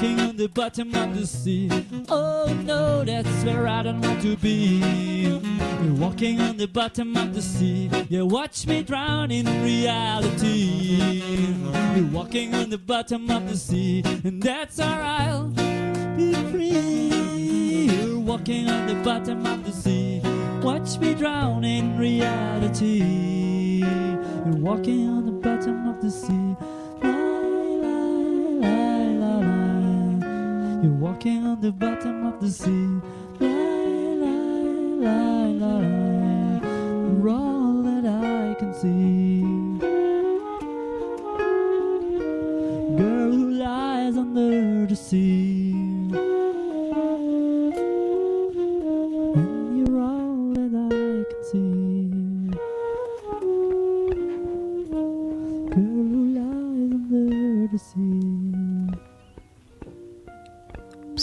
[0.01, 1.69] Walking on the bottom of the sea.
[2.09, 4.79] Oh no, that's where I don't want to be.
[5.29, 7.91] You're walking on the bottom of the sea.
[8.09, 11.03] You watch me drown in reality.
[11.95, 15.49] You're walking on the bottom of the sea, and that's where I'll
[16.17, 17.91] be free.
[17.93, 20.23] You're walking on the bottom of the sea.
[20.63, 23.85] Watch me drown in reality.
[23.85, 26.80] You're walking on the bottom of the sea.
[31.21, 32.99] Walking on the bottom of the sea.
[33.41, 37.31] Lie, lie, lie, lie.
[37.31, 39.30] All that I can see.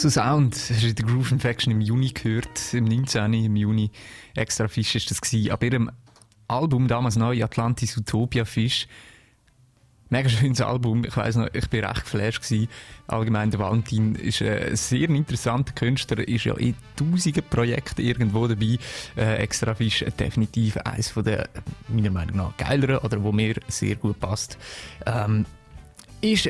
[0.07, 3.33] So Sound, hast du in der Groove Infection im Juni gehört, im 19.
[3.33, 3.91] im Juni.
[4.35, 5.51] Extra Fisch ist das gewesen.
[5.51, 5.91] Ab ihrem
[6.47, 8.87] Album, damals neu, Atlantis Utopia Fisch.
[10.09, 11.03] Mega schönes Album.
[11.03, 12.69] Ich weiss noch, ich bin recht geflasht gewesen.
[13.07, 18.47] Allgemein, der Valentin ist äh, ein sehr interessanter Künstler, ist ja in tausenden Projekten irgendwo
[18.47, 18.77] dabei.
[19.17, 21.49] Äh, Extra Fisch, äh, definitiv eines von der,
[21.89, 24.57] meiner Meinung nach, geileren oder wo mir sehr gut passt.
[25.05, 25.45] Ähm,
[26.21, 26.49] ist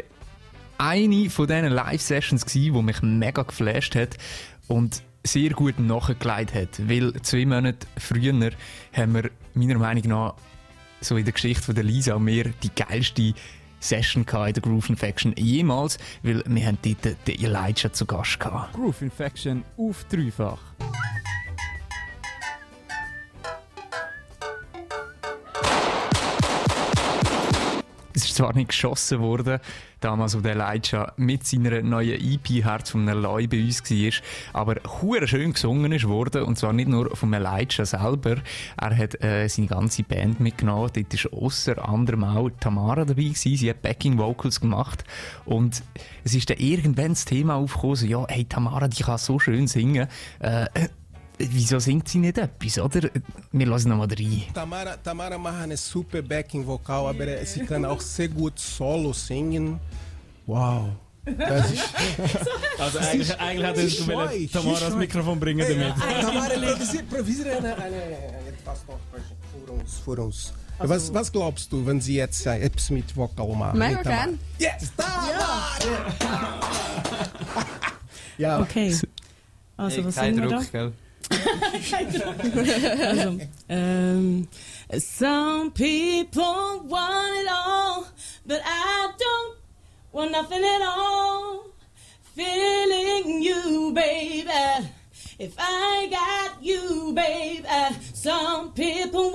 [0.78, 4.18] eine von diesen Live-Sessions die mich mega geflasht hat
[4.68, 6.90] und sehr gut nachgelegt hat.
[6.90, 8.52] Weil zwei Monate früher
[8.94, 10.36] haben wir meiner Meinung nach
[11.02, 13.34] so in der Geschichte der Lisa und mir die geilste
[13.80, 18.74] Session in der Groove Infection jemals, weil wir haben dort den Elijah zu Gast gehabt.
[18.74, 20.60] Groove Infection auf dreifach.
[28.18, 29.60] Es ist zwar nicht geschossen worden,
[30.00, 34.76] damals, wo der Elijah mit seiner neuen EP Herz vom Eloy bei uns war, aber
[35.04, 38.38] hure schön gesungen ist worden und zwar nicht nur vom Elijah selber.
[38.76, 40.90] Er hat äh, seine ganze Band mitgenommen.
[40.92, 43.56] Dort ist außer anderem auch Tamara dabei gewesen.
[43.56, 45.04] Sie hat Backing Vocals gemacht
[45.46, 45.84] und
[46.24, 49.68] es ist dann irgendwann das Thema aufgekommen, so, ja, hey Tamara, die kann so schön
[49.68, 50.08] singen.
[50.40, 50.66] Äh,
[51.38, 53.10] wieso singt sie nicht etwas, oder?
[53.52, 54.44] Wir lassen noch mal rein.
[54.54, 59.80] Tamara, Tamara macht eine super Backing-Vokal, aber sie kann auch sehr gut Solo singen.
[60.46, 60.90] Wow.
[61.38, 61.84] Das ist,
[62.80, 64.96] Also eigentlich, eigentlich ich schreit, sie Tamara das.
[64.96, 66.22] Mikrofon bringen Hey, damit.
[66.22, 68.04] Tamara, legen Sie, eine, eine,
[68.48, 69.00] etwas noch
[69.66, 69.98] für uns.
[70.00, 70.54] Für uns.
[70.80, 73.80] Was, was glaubst du, wenn Sie jetzt äh, etwas mit Vokal machen?
[74.04, 74.40] Gern.
[74.58, 75.72] Yes, Tamara!
[78.38, 78.60] Ja.
[78.62, 78.96] Okay.
[79.76, 80.38] Also, was Kein?
[80.38, 80.94] Druck, gell?
[81.30, 82.36] Also,
[83.70, 84.48] ähm,
[84.90, 88.08] um, some people want it all,
[88.46, 89.58] but I don't
[90.12, 91.66] want nothing at all.
[92.36, 94.88] Feeling you, baby.
[95.40, 97.66] If I got you, baby.
[98.14, 99.27] Some people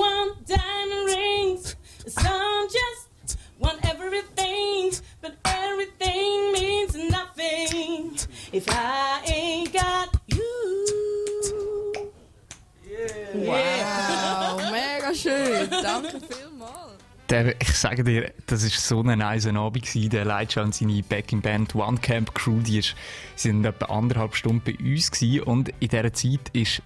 [17.32, 19.86] Der, ich sage dir, das war so ein nice Abend.
[19.86, 20.10] gewesen.
[20.10, 22.94] Der Elijah und seine Backing-Band One Camp Crew, die ist,
[23.36, 25.42] sind etwa anderthalb Stunden bei uns gewesen.
[25.44, 26.82] und in dieser Zeit ist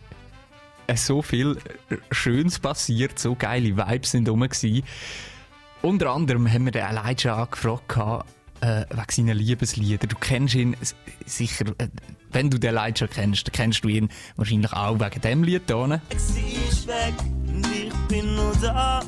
[0.86, 1.58] äh, so viel
[2.12, 4.42] Schönes passiert, so geile Vibes sind rum.
[4.42, 4.84] gewesen.
[5.82, 8.30] Unter anderem haben wir den Elijah angefragt,
[8.60, 10.06] äh, wegen seiner Liebeslieder.
[10.06, 10.76] Du kennst ihn
[11.24, 11.88] sicher, äh,
[12.30, 16.00] wenn du den Elijah kennst, dann kennst du ihn wahrscheinlich auch wegen dem Lied hier.
[16.16, 17.14] Sie ist weg
[17.48, 19.02] und ich bin nur da.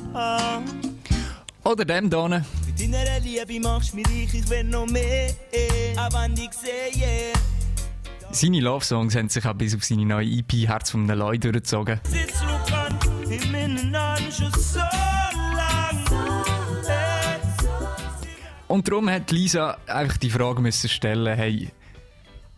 [1.68, 2.44] Oder dem hier.
[2.66, 5.28] Mit deiner Liebe machst du mich reich, ich will noch mehr.
[5.98, 7.32] Auch wenn ich sehe,
[8.30, 12.00] Seine Love-Songs haben sich auch bis auf seine neue EP Herz vom Eloy durchgezogen.
[12.04, 12.98] sitzt du dran,
[13.30, 16.04] in meinen Armen schon so lang.
[16.86, 17.40] Hey.
[18.68, 21.68] Und darum hat Lisa einfach die Frage müssen stellen, hey,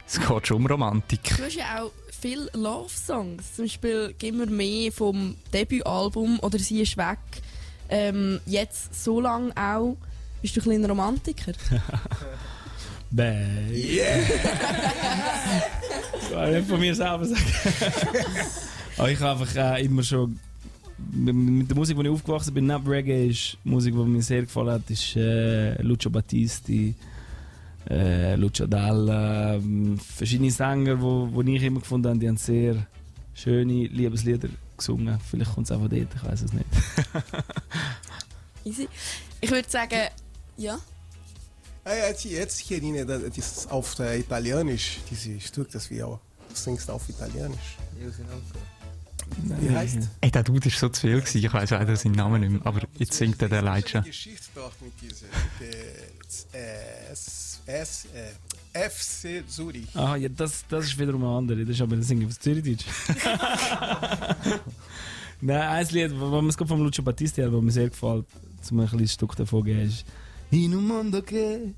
[0.07, 1.37] es geht schon um Romantik.
[1.37, 1.91] Du hast ja auch
[2.21, 3.57] viele Love-Songs.
[3.57, 7.19] Zum Beispiel «Gib mir mehr» vom Debütalbum oder «Sie ist weg».
[7.91, 9.97] Ähm, jetzt so lange auch.
[10.41, 11.53] Bist du ein kleiner Romantiker?
[13.11, 13.35] Bäh.
[13.75, 14.19] Yeah.
[16.23, 17.43] Ich kann nicht von mir selber sagen.
[18.97, 20.39] Aber ich habe einfach äh, immer schon.
[21.13, 24.71] Mit, der Musik, die ich aufgewachsen bin, neben Reggae, ist Musik, die mir sehr gefallen
[24.71, 26.95] hat, ist äh, Lucio Battisti,
[27.89, 32.37] äh, Lucio Dalla, ähm, verschiedene Sänger, die wo, wo ich immer gefunden habe, die haben
[32.37, 32.87] sehr
[33.33, 35.19] schöne Liebeslieder gesungen.
[35.31, 36.67] Vielleicht kommt es auch von dort, ich weiß es nicht.
[38.65, 38.89] Easy.
[39.41, 40.09] Ich würde sagen,
[40.57, 40.79] ja.
[41.85, 46.21] Äh, Jetzt, jetzt hier Ihnen das ist auf Italienisch, dieses Stück, das wir auch
[46.51, 47.77] du singst auf Italienisch.
[49.61, 51.39] Wie heißt Ey, der Dude war so zu viel, gewesen.
[51.39, 54.01] ich weiß leider seinen Namen nicht mehr, aber jetzt singt er der Elijah.
[54.01, 55.27] Geschichte doch mit dieser
[55.61, 58.33] äh, S, S, äh,
[58.73, 59.95] FC Zurich.
[59.95, 61.65] Ah, ja, das, das ist wiederum eine andere.
[61.65, 62.85] Das ist aber das Singen auf Zürichdeutsch.
[65.41, 68.27] Nein, ein Lied, das mir vom Lucio Battisti das mir sehr gefällt,
[68.61, 70.05] zum ein kleines Stück davon geben, ist
[70.51, 71.75] In un mondo che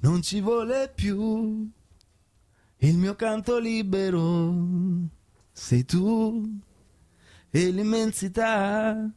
[0.00, 1.70] non ci vuole più
[2.76, 4.54] il mio canto libero
[5.50, 6.60] sei tu
[7.50, 9.10] e l'immensità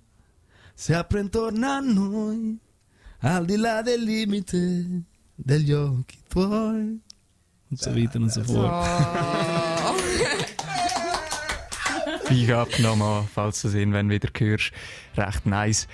[0.74, 2.57] si apre intorno a noi
[3.20, 5.03] al di là del limite
[5.38, 7.00] degli occhi tuoi
[7.70, 8.88] und so weiter und so fort.
[12.30, 14.72] Big up nochmal, falls du es irgendwann wieder hörst.
[15.16, 15.88] Recht nice.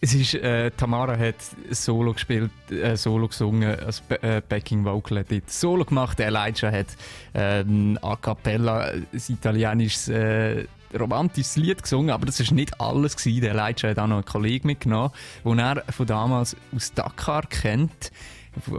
[0.00, 1.36] Es ist, äh, Tamara hat
[1.70, 6.20] Solo gespielt, äh, Solo gesungen, als äh, Backing Vocal hat dort Solo gemacht.
[6.20, 6.88] Elijah hat
[7.32, 10.66] äh, ein A Cappella, ein italienisches, äh,
[10.98, 13.16] romantisches Lied gesungen, aber das war nicht alles.
[13.16, 13.40] Gewesen.
[13.40, 15.10] Der Elijah hat auch noch einen Kollegen mitgenommen,
[15.44, 18.10] den er von damals aus Dakar kennt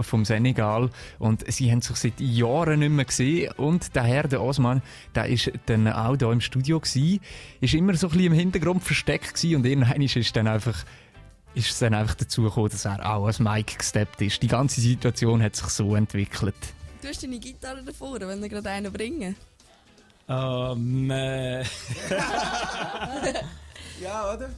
[0.02, 4.42] vom Senegal und sie haben sich seit Jahren nicht mehr gesehen und der Herr, der
[4.42, 4.82] Osman,
[5.14, 7.22] der ist dann auch da im Studio gsi,
[7.62, 10.84] ist immer so ein bisschen im Hintergrund versteckt gsi und irgendwann ist dann einfach
[11.54, 14.44] ist es dann einfach dazu gekommen, dass er auch als Mike gesteppt ist.
[14.44, 16.54] Die ganze Situation hat sich so entwickelt.
[17.02, 19.38] Du hast deine Gitarre davor, wenn wir gerade einen bringen.
[20.28, 21.64] Ähm, äh,
[24.02, 24.50] Ja, oder?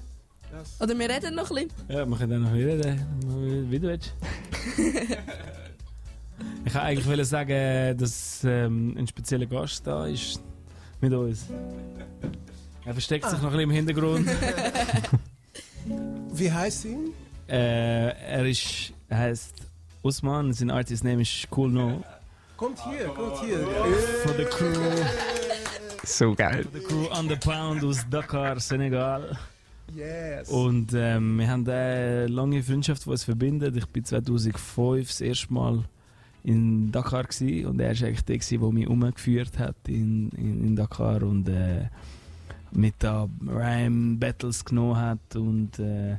[0.52, 0.82] Das.
[0.82, 1.72] Oder wir reden noch ein bisschen.
[1.90, 4.14] ja, wir können dann noch wieder reden, wie du willst.
[6.66, 10.42] Ich wollte eigentlich sagen, dass ähm, ein spezieller Gast da ist
[11.00, 11.46] mit uns.
[12.86, 14.28] Er versteckt sich noch ein bisschen im Hintergrund.
[16.34, 16.98] Wie heißt sie?
[17.48, 19.54] Äh, er ist, er heißt
[20.04, 22.04] Usman, sein Artist Name ist Cool No.
[22.58, 23.60] Kommt hier, kommt hier.
[24.24, 24.74] Von der Crew.
[26.04, 26.64] So geil.
[26.64, 29.38] Von der Crew on the Pound aus Dakar, Senegal.
[29.96, 30.50] Yes.
[30.50, 33.76] Und ähm, wir haben eine lange Freundschaft, die uns verbindet.
[33.78, 35.86] Ich bin 2005 das erste Mal
[36.44, 40.64] in Dakar gsi und er war eigentlich der, gewesen, der mich umgeführt hat in, in,
[40.66, 41.88] in Dakar und äh,
[42.72, 46.18] mit da Rhyme Battles genommen hat und äh,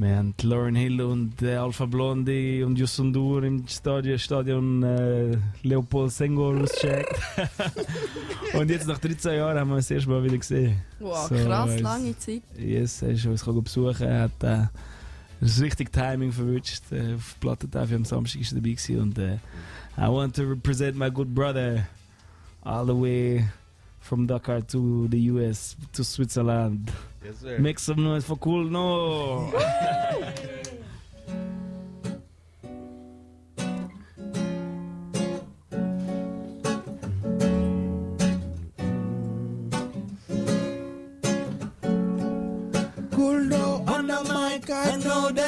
[0.00, 6.56] die Lauren Hill und äh, Alpha Blondie und Yusundur im Stadion, Stadion äh, Leopold Senghor
[6.60, 7.20] ausgecheckt.
[8.54, 10.80] und jetzt nach 13 Jahren haben wir uns das erste Mal wieder gesehen.
[11.00, 12.42] Wow, So, krass, es- lange Zeit.
[12.56, 14.06] Yes, er ist uns besuchen.
[14.06, 14.66] Er hat äh,
[15.40, 16.82] das richtige Timing verwünscht.
[16.92, 19.34] Äh, auf Plattentafel am Samstag ist er dabei gewesen und äh,
[19.96, 21.88] I want to represent my good brother
[22.62, 23.44] all the way
[24.08, 26.90] from Dakar to the US to Switzerland.
[27.22, 27.58] Yes, sir.
[27.58, 29.52] Make some noise for cool no.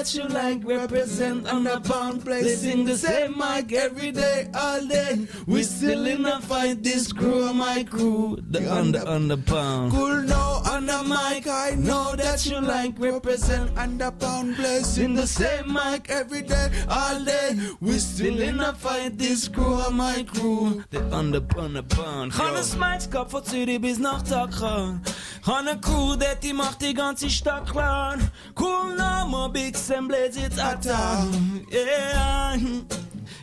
[0.01, 2.63] that you like represent on the pound place.
[2.63, 5.27] Sing the same mic every day, all day.
[5.47, 8.39] We still in a fight, this crew my crew.
[8.51, 9.93] The under under pound.
[9.93, 14.87] Cool no on the mic, I know that you like represent on the pound place.
[14.87, 17.59] Sing the same mic every day, all day.
[17.81, 20.83] We still in a fight, this crew my crew.
[20.91, 22.33] The under under pound.
[22.33, 24.99] Hannes Mainz Cup von Zürich bis nach Dakar.
[25.43, 28.17] Hanne Crew, der die macht die ganze Stadt klar.
[28.59, 31.29] Cool Name, Big Sam Blaze, it's Atta.
[31.69, 32.57] Yeah,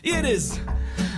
[0.02, 0.58] it is.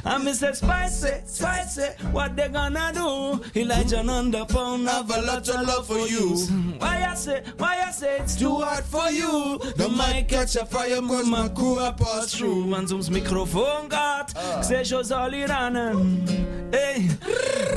[0.05, 1.89] I miss it spicy, spicy.
[2.13, 3.41] What they gonna do?
[3.55, 6.37] Elijah on the pound have a lot of love for you.
[6.79, 9.59] Why I say, why I say it's too hard for you?
[9.77, 12.71] The mic catch a fire, cause my crew a pass through.
[12.71, 16.49] Wenn's ums Mikrofon geht, seh ich uns alle rennen.
[16.73, 17.09] Ey,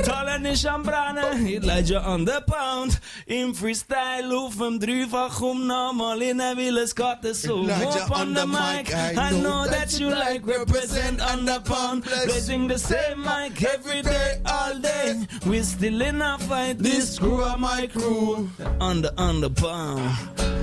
[0.04, 1.46] Talent ist am Brennen.
[1.46, 3.00] Elijah on the pound.
[3.26, 7.64] In Freestyle auf dem Dreifach um nochmal in der Wille, es geht es so.
[7.64, 12.04] Elijah on the mic, I know that you like represent on the pound.
[12.22, 15.26] Blazing the same mic every day, all day.
[15.46, 16.78] We still in a fight.
[16.78, 18.48] This crew are my crew.
[18.80, 20.16] Under, under pound.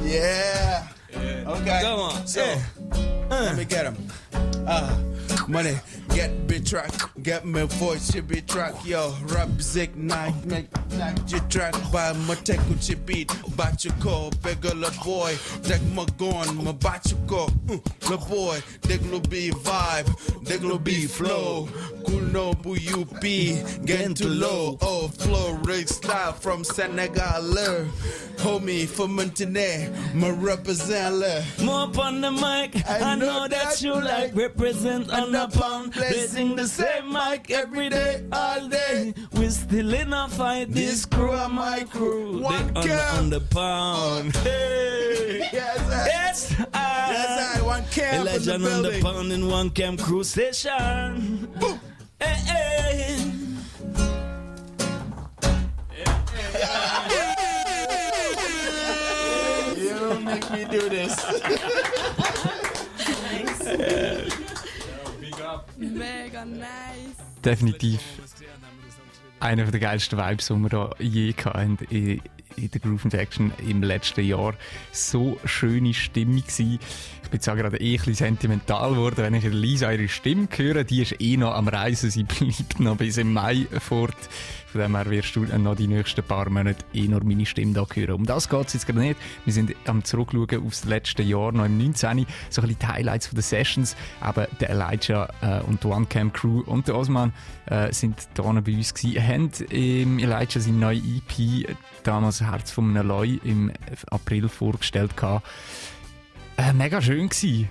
[0.03, 0.87] Yeah.
[1.13, 1.79] Okay.
[1.81, 2.27] Come on.
[2.27, 2.45] So,
[3.29, 3.97] let me get him.
[4.65, 4.97] Uh,
[5.47, 5.75] money,
[6.13, 6.91] get big track,
[7.23, 9.13] get me voice, you be track, yo.
[9.23, 13.31] Rap zig night, make like you track by my tech your beat.
[13.55, 15.35] Bat you call, big la boy.
[15.63, 16.71] Take my gun, my
[17.09, 17.49] you call.
[17.67, 18.61] Mm, the boy,
[19.11, 21.67] will be vibe, will be flow.
[22.05, 24.77] Cool no boo you be, getting too low.
[24.81, 27.41] Oh, flow rig style from Senegal.
[28.41, 31.63] Homie from Montenegro, my representative.
[31.63, 35.95] More on the mic, I, know that you like represent on the pound.
[36.09, 39.13] Blazing the same mic every day, all day.
[39.33, 40.71] We still in a fight.
[40.71, 42.37] This crew are my crew.
[42.37, 43.15] They One on the, cam.
[43.19, 44.35] on the pound.
[44.37, 45.47] Hey.
[45.53, 46.05] Yes, I.
[46.07, 47.11] Yes, I.
[47.11, 47.61] Yes, I.
[47.61, 49.01] One camp in the Elijah on the building.
[49.03, 51.47] pound in one camp crew session.
[52.19, 53.31] Hey, hey.
[59.77, 61.15] You don't make me do this.
[66.01, 67.17] Mega nice.
[67.43, 68.01] Definitiv
[69.39, 72.21] einer der geilsten Vibes, die wir da je hatten in,
[72.55, 74.53] in der Groove Action im letzten Jahr.
[74.91, 76.79] So schöne Stimmung gewesen.
[77.23, 80.83] Ich bin zwar gerade eh ein sentimental geworden, wenn ich Lisa ihre Stimme höre.
[80.83, 82.11] Die ist eh noch am Reisen.
[82.11, 84.17] Sie bleibt noch bis im Mai fort.
[84.71, 87.85] Von dem her wirst du noch die nächsten paar Monate eh nur meine Stimme da
[87.93, 88.13] hören.
[88.13, 89.19] Um das geht es jetzt gerade nicht.
[89.43, 92.25] Wir sind am Zurückschauen aufs letzte Jahr, noch im 19.
[92.49, 93.97] So ein bisschen die Highlights den Sessions.
[94.21, 97.33] Aber der Elijah äh, und die One Cam Crew und der Osman
[97.65, 99.27] äh, sind da bei uns gewesen.
[99.27, 103.71] Haben im Elijah seine neue EP, damals Herz von einem Leu, im
[104.09, 105.11] April vorgestellt.
[106.57, 107.69] Äh, mega schön gewesen.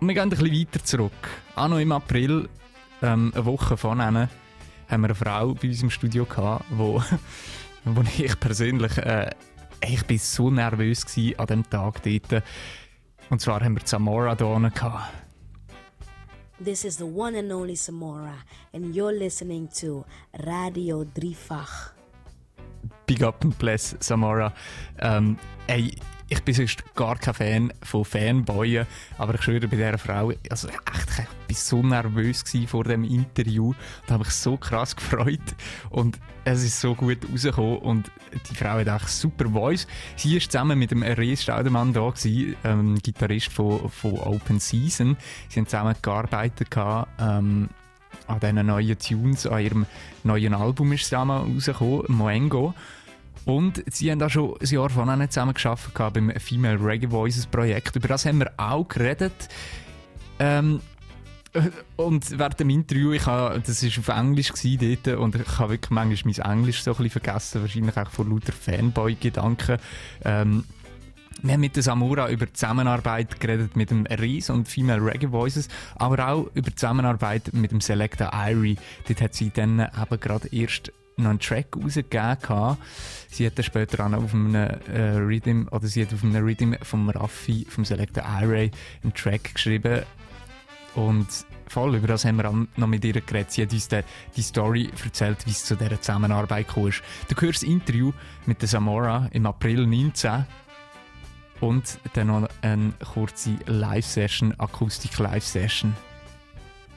[0.00, 1.12] Und wir gehen ein bisschen weiter zurück.
[1.56, 2.48] Auch noch im April,
[3.02, 4.28] ähm, eine Woche von ihnen,
[4.88, 7.02] haben wir eine Frau bei uns im Studio gehabt, wo,
[7.84, 9.30] wo ich persönlich, äh,
[9.82, 12.42] ich bin so nervös gewesen an dem Tag dort.
[13.30, 15.12] Und zwar haben wir Zamora da gehabt.
[16.64, 18.32] This is the one and only Samora,
[18.72, 20.06] and you're listening to
[20.46, 21.92] Radio Dreifach.
[23.04, 24.54] Big up and bless Samara.
[24.98, 25.94] Ähm, ey,
[26.28, 28.86] ich bin sonst gar kein Fan von Fanboyen,
[29.18, 33.68] aber ich schwöre bei dieser Frau, also echt, ich war so nervös vor dem Interview
[33.68, 35.40] und habe mich so krass gefreut
[35.90, 38.10] und es ist so gut rausgekommen und
[38.50, 39.86] die Frau hat echt super Voice.
[40.16, 45.16] Sie war zusammen mit dem Ries Staudemann da, gewesen, ähm, Gitarrist von, von Open Season.
[45.48, 46.68] Sie haben zusammen gearbeitet
[47.18, 47.68] ähm,
[48.26, 49.86] an diesen neuen Tunes, an ihrem
[50.24, 52.74] neuen Album ist zusammen rausgekommen, Moengo.
[53.44, 57.94] Und sie haben auch schon ein Jahr vorher zusammen geschafft beim Female Reggae Voices Projekt.
[57.96, 59.48] Über das haben wir auch geredet.
[60.38, 60.80] Ähm,
[61.96, 65.72] und während dem Interview, ich habe, das war auf Englisch gewesen dort, und ich habe
[65.72, 69.78] wirklich manchmal mein Englisch so ein bisschen vergessen, wahrscheinlich auch von lauter Fanboy-Gedanken.
[70.24, 70.64] Ähm,
[71.42, 75.30] wir haben mit der Samura über die Zusammenarbeit geredet mit dem Ries und Female Reggae
[75.30, 78.76] Voices, aber auch über die Zusammenarbeit mit dem Selecta Irie.
[79.06, 82.76] Dort hat sie dann eben gerade erst noch einen Track rausgegeben.
[83.28, 86.74] Sie hat dann später auch auf einem äh, Rhythm, oder sie hat auf einem Rhythm
[86.82, 88.70] vom Raffi, vom Selecta Irie,
[89.02, 90.02] einen Track geschrieben.
[90.94, 91.26] Und
[91.68, 93.50] voll, über das haben wir noch mit ihr geredet.
[93.50, 94.00] Sie hat uns die,
[94.36, 96.84] die Story erzählt, wie es zu dieser Zusammenarbeit kam.
[96.84, 98.12] Du hörst das Interview
[98.46, 100.46] mit der Samora im April 19
[101.60, 105.94] und dann noch eine kurze Live-Session, Akustik-Live-Session.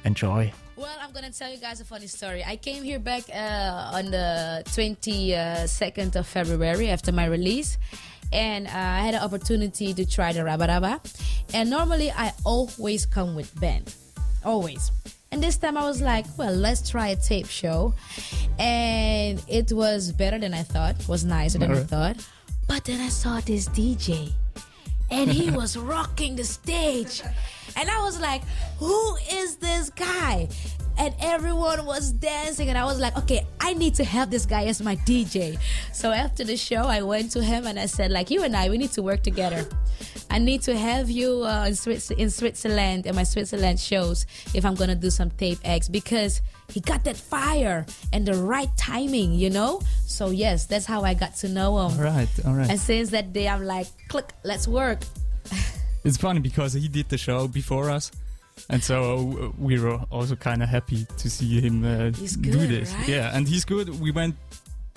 [0.04, 0.52] Enjoy!
[0.80, 2.42] Well, I'm gonna tell you guys a funny story.
[2.42, 7.78] I came here back uh, on the 22nd of February after my release,
[8.32, 11.04] and uh, I had an opportunity to try the rabaraba.
[11.54, 13.94] And normally, I always come with band,
[14.46, 14.94] always.
[15.34, 17.94] And this time, I was like, well, let's try a tape show,
[18.58, 20.96] and it was better than I thought.
[21.10, 22.26] Was nicer than I thought.
[22.70, 24.32] But then I saw this DJ
[25.12, 27.22] and he was rocking the stage.
[27.76, 28.44] And I was like,
[28.78, 30.50] who is this guy?
[31.00, 34.66] And everyone was dancing, and I was like, okay, I need to have this guy
[34.66, 35.58] as my DJ.
[35.94, 38.70] So after the show, I went to him and I said, like, you and I,
[38.70, 39.66] we need to work together.
[40.30, 44.66] I need to have you uh, in, Swiss- in Switzerland in my Switzerland shows if
[44.66, 49.34] I'm gonna do some tape X because he got that fire and the right timing,
[49.34, 49.82] you know.
[50.06, 51.98] So yes, that's how I got to know him.
[51.98, 52.70] All right, all right.
[52.70, 55.00] And since that day, I'm like, click, let's work.
[56.04, 58.12] It's funny because he did the show before us,
[58.70, 58.96] and so
[59.42, 62.94] uh, we were also kind of happy to see him uh, He's do this.
[62.94, 63.08] right?
[63.08, 63.90] Yeah, and he's good.
[64.00, 64.36] We went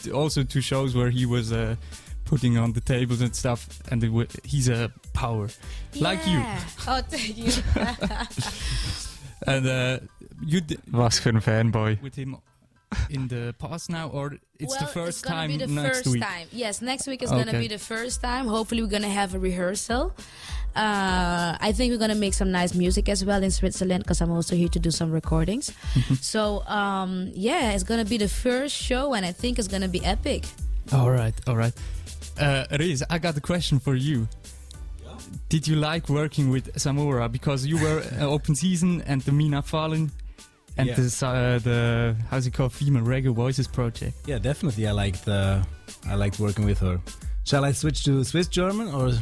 [0.04, 1.76] to- also to shows where he was uh,
[2.24, 5.48] putting on the tables and stuff, and it wa- he's a power,
[6.00, 6.38] like you.
[6.38, 6.60] Yeah.
[6.88, 7.52] Oh, thank you.
[9.46, 9.98] And uh,
[10.46, 12.00] you d- Was für ein Fanboy.
[12.00, 12.36] with him
[13.10, 16.06] in the past now, or it's well, the first it's time be the next first
[16.08, 16.22] week.
[16.22, 16.48] time.
[16.52, 18.46] Yes, next week is gonna be the first time.
[18.46, 20.14] Hopefully, we're gonna have a rehearsal.
[20.74, 24.30] Uh, I think we're gonna make some nice music as well in Switzerland because I'm
[24.30, 25.72] also here to do some recordings.
[26.20, 30.04] so um, yeah, it's gonna be the first show, and I think it's gonna be
[30.04, 30.46] epic.
[30.92, 31.74] All right, all right.
[32.40, 34.28] Uh, Riz, I got a question for you.
[35.48, 39.62] Did you like working with Samora because you were uh, open season and the Mina
[39.62, 40.10] Fallen
[40.76, 40.94] and Yeah.
[40.96, 44.14] this, uh, the how's it called female reggae voices project?
[44.26, 44.86] Yeah, definitely.
[44.86, 45.62] I liked uh,
[46.08, 47.00] I liked working with her.
[47.44, 49.12] Shall I switch to Swiss German or?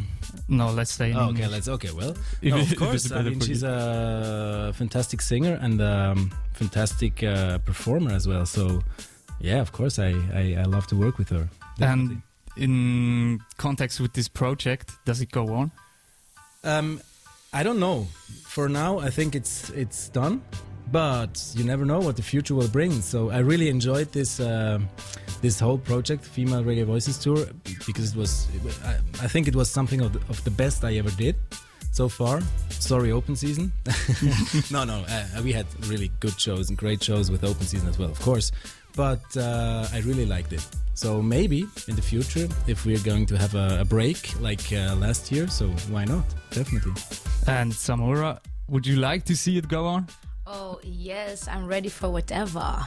[0.49, 1.51] No, let's stay in Oh, okay, English.
[1.51, 1.69] let's.
[1.69, 3.11] Okay, well, no, of course.
[3.13, 8.45] I mean, she's a fantastic singer and um, fantastic uh, performer as well.
[8.47, 8.83] So,
[9.41, 11.49] yeah, of course, I, I, I love to work with her.
[11.81, 12.21] And
[12.57, 15.71] in context with this project, does it go on?
[16.63, 17.01] Um,
[17.55, 18.07] I don't know.
[18.45, 20.43] For now, I think it's it's done,
[20.93, 22.93] but you never know what the future will bring.
[23.01, 24.79] So I really enjoyed this uh,
[25.41, 27.47] this whole project, Female Reggae Voices Tour,
[27.87, 28.49] because it was.
[28.85, 31.37] I, I think it was something of the, of the best I ever did
[31.93, 32.41] so far.
[32.71, 33.73] Sorry, open season.
[34.71, 37.99] no, no, uh, we had really good shows and great shows with open season as
[37.99, 38.53] well, of course.
[38.97, 40.67] But uh, I really liked it.
[40.95, 44.95] So maybe in the future, if we're going to have a, a break like uh,
[44.97, 46.25] last year, so why not?
[46.51, 46.93] Definitely.
[47.47, 48.39] And Samora,
[48.69, 50.07] would you like to see it go on?
[50.53, 52.83] Oh yes, I'm ready for whatever.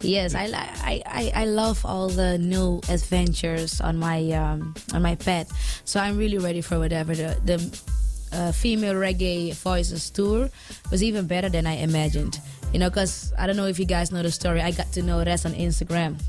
[0.00, 5.16] Yes, I I, I I love all the new adventures on my um, on my
[5.16, 5.50] pet.
[5.84, 7.12] So I'm really ready for whatever.
[7.12, 7.58] The the
[8.30, 10.48] uh, female reggae voices tour
[10.92, 12.38] was even better than I imagined.
[12.72, 14.62] You know, because I don't know if you guys know the story.
[14.62, 16.22] I got to know Res on Instagram.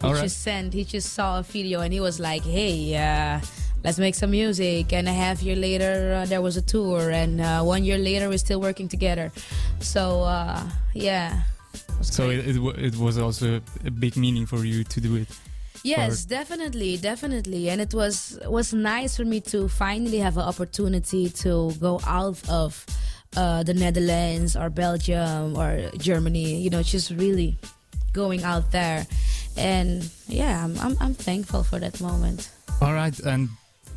[0.00, 0.22] He right.
[0.22, 0.72] just sent.
[0.72, 3.40] He just saw a video and he was like, "Hey, uh,
[3.84, 7.40] let's make some music." And a half year later, uh, there was a tour, and
[7.40, 9.32] uh, one year later, we're still working together.
[9.80, 10.62] So uh,
[10.94, 11.42] yeah.
[12.00, 15.28] So it, it, it was also a big meaning for you to do it.
[15.84, 21.28] Yes, definitely, definitely, and it was was nice for me to finally have an opportunity
[21.44, 22.84] to go out of
[23.36, 26.60] uh, the Netherlands or Belgium or Germany.
[26.60, 27.58] You know, just really
[28.12, 29.06] going out there,
[29.56, 32.50] and yeah, I'm I'm, I'm thankful for that moment.
[32.80, 33.48] All right, and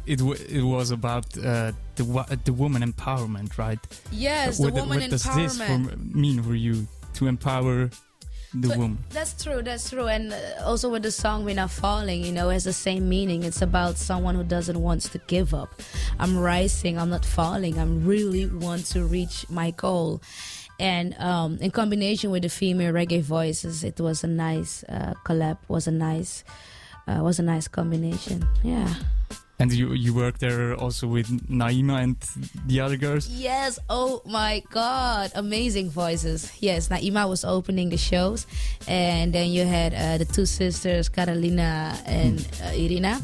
[0.06, 3.80] it w- it was about uh, the wo- the woman empowerment, right?
[4.12, 7.90] Yes, the what, woman what does this for, mean for you to empower
[8.54, 8.98] the But woman?
[9.10, 10.08] That's true, that's true.
[10.08, 13.44] And uh, also with the song We're Not Falling, you know, has the same meaning.
[13.44, 15.82] It's about someone who doesn't want to give up.
[16.20, 17.80] I'm rising, I'm not falling.
[17.80, 20.22] I really want to reach my goal.
[20.80, 25.60] And um, in combination with the female reggae voices, it was a nice uh, collab,
[25.68, 26.44] was a nice
[27.08, 28.48] uh, was a nice combination.
[28.64, 28.94] Yeah.
[29.62, 32.18] And you you work there also with Naima and
[32.66, 33.30] the other girls.
[33.30, 36.52] Yes, oh my god, amazing voices.
[36.60, 38.48] Yes, Naima was opening the shows,
[38.88, 43.22] and then you had uh, the two sisters, Carolina and uh, Irina.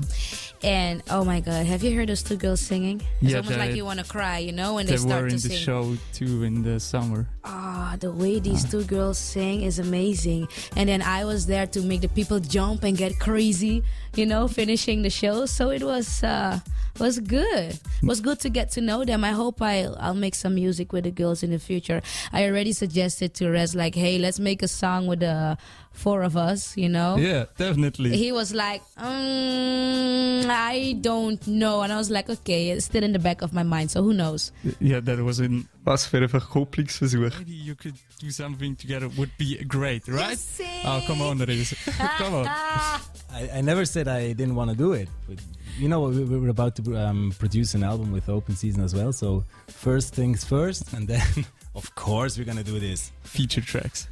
[0.64, 3.02] And oh my god, have you heard those two girls singing?
[3.22, 5.30] It's Yeah, almost like you want to cry, you know, when they they, start were
[5.30, 5.58] to in the sing.
[5.58, 7.28] show too in the summer.
[7.44, 10.48] Ah, the way these two girls sing is amazing.
[10.76, 13.84] And then I was there to make the people jump and get crazy,
[14.16, 15.46] you know, finishing the show.
[15.46, 16.60] So it was uh
[17.00, 17.78] was good.
[18.02, 19.24] It was good to get to know them.
[19.24, 22.02] I hope I'll I'll make some music with the girls in the future.
[22.34, 25.58] I already suggested to Rez like, hey, let's make a song with the
[25.98, 27.18] four of us, you know?
[27.18, 28.16] Yeah, definitely.
[28.18, 31.82] He was like, um, I don't know.
[31.82, 34.14] And I was like, okay, it's still in the back of my mind, so who
[34.14, 34.52] knows?
[34.80, 37.40] Yeah, that was in was für ein Verkopplungsversuch.
[37.40, 40.38] Maybe you could do something together would be great, right?
[40.86, 41.74] Oh, come on, Riz.
[42.18, 42.48] come on.
[42.48, 45.08] I, I never said I didn't want to do it.
[45.28, 45.40] But
[45.80, 48.94] you know, we, we were about to um, produce an album with Open Season as
[48.94, 49.14] well.
[49.14, 51.46] So first things first, and then
[51.76, 54.08] of course we're gonna do this feature tracks,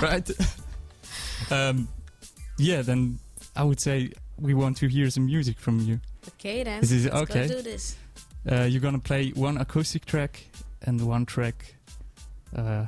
[0.00, 0.28] right?
[1.50, 1.88] um,
[2.58, 3.18] yeah, then
[3.56, 6.00] I would say we want to hear some music from you.
[6.34, 6.80] Okay, then.
[6.80, 7.48] This is let's okay.
[7.48, 7.96] go do this.
[8.50, 10.44] Uh, you're gonna play one acoustic track
[10.82, 11.74] and one track.
[12.54, 12.86] Uh,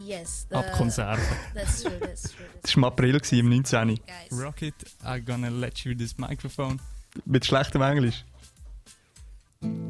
[0.00, 0.46] Yes.
[0.52, 1.20] Abkonserve.
[1.54, 2.46] That's true, that's true.
[2.62, 3.98] Das war im April, im 19.
[4.30, 4.74] Rocket,
[5.04, 6.78] I'm gonna let you this microphone.
[7.24, 8.24] Mit schlechtem Englisch.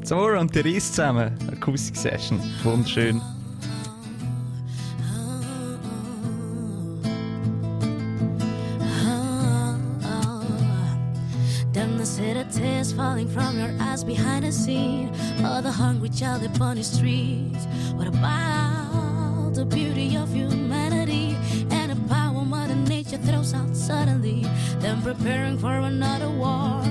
[0.02, 2.40] Zora und Therese zusammen, Acoustic Session.
[2.62, 3.20] Wunderschön.
[12.98, 15.08] Falling from your eyes behind the scene.
[15.46, 17.64] Or the hungry child upon the streets.
[17.94, 21.36] What about the beauty of humanity
[21.70, 24.44] and the power Mother Nature throws out suddenly?
[24.80, 26.82] Then preparing for another war.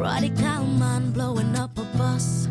[0.00, 2.46] Radical man blowing up a bus.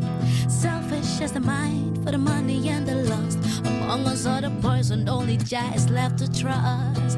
[0.49, 3.39] Selfish as the mind for the money and the lust.
[3.65, 7.17] Among us are the poison, only Jah is left to trust.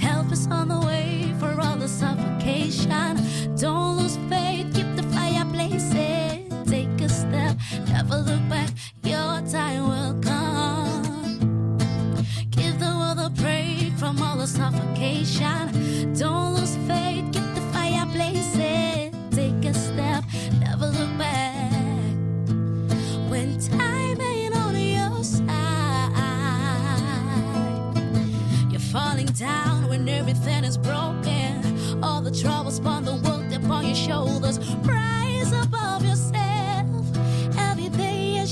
[0.00, 3.18] Help is on the way for all the suffocation.
[3.56, 4.91] Don't lose faith, keep
[8.12, 8.51] for look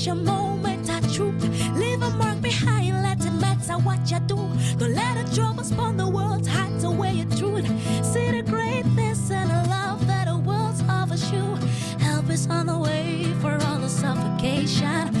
[0.01, 1.43] is your moment of truth.
[1.75, 4.35] Leave a mark behind, let it matter what you do.
[4.77, 7.67] Don't let the troubles upon the world hide away your truth.
[8.03, 11.55] See the greatness and the love that the world offers you.
[11.99, 15.20] Help is on the way for all the suffocation.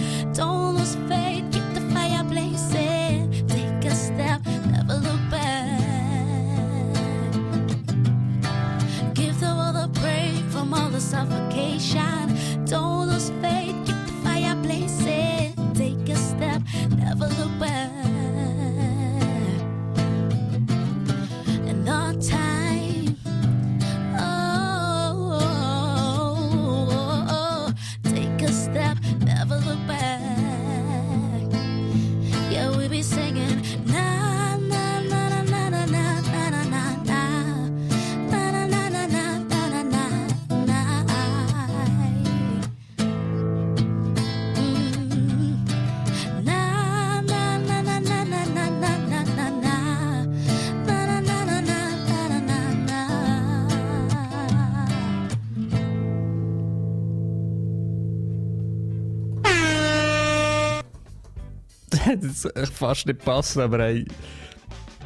[62.21, 64.05] Das hat fast nicht passt, aber ey,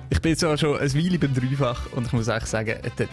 [0.10, 3.08] ich bin zwar schon ein Weile beim Dreifach und ich muss echt sagen, der,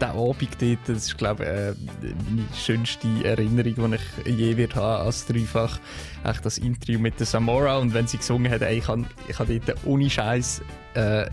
[0.00, 4.74] der Abend dort, das ist glaube ich äh, meine schönste Erinnerung, die ich je wird
[4.74, 5.78] haben als Dreifach.
[6.24, 9.38] Echt das Interview mit der Samora und wenn sie gesungen hat, ey, ich habe ich
[9.38, 10.62] hab dort ohne Scheiß
[10.94, 11.26] äh,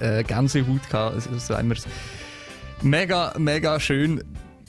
[0.00, 1.86] äh, Gänsehaut gehabt, also, so haben wir es
[2.82, 4.22] mega, mega schön.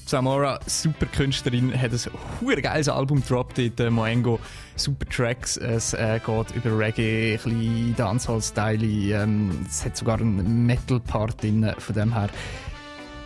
[0.05, 1.99] Samora, super Künstlerin, hat ein
[2.41, 4.39] hure geiles Album gedroppt in der Moengo.
[4.75, 5.57] Super Tracks.
[5.57, 8.85] Es äh, geht über Reggae, ein bisschen Dancehall-Style.
[8.85, 11.73] Ähm, es hat sogar einen Metal-Part drin.
[11.77, 12.29] Von dem her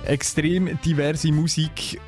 [0.06, 2.00] extrem diverse Musik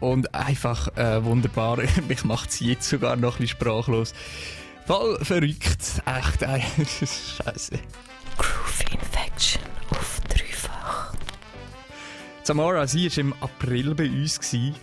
[0.00, 1.78] und einfach äh, wunderbar.
[2.08, 4.14] Mich macht sie jetzt sogar noch ein bisschen sprachlos.
[4.86, 6.02] Voll verrückt.
[6.06, 6.62] Echt, ey.
[6.86, 7.78] Scheiße.
[8.38, 9.07] Groove
[12.48, 14.40] Samara, sie war im April bei uns.
[14.40, 14.74] Gewesen.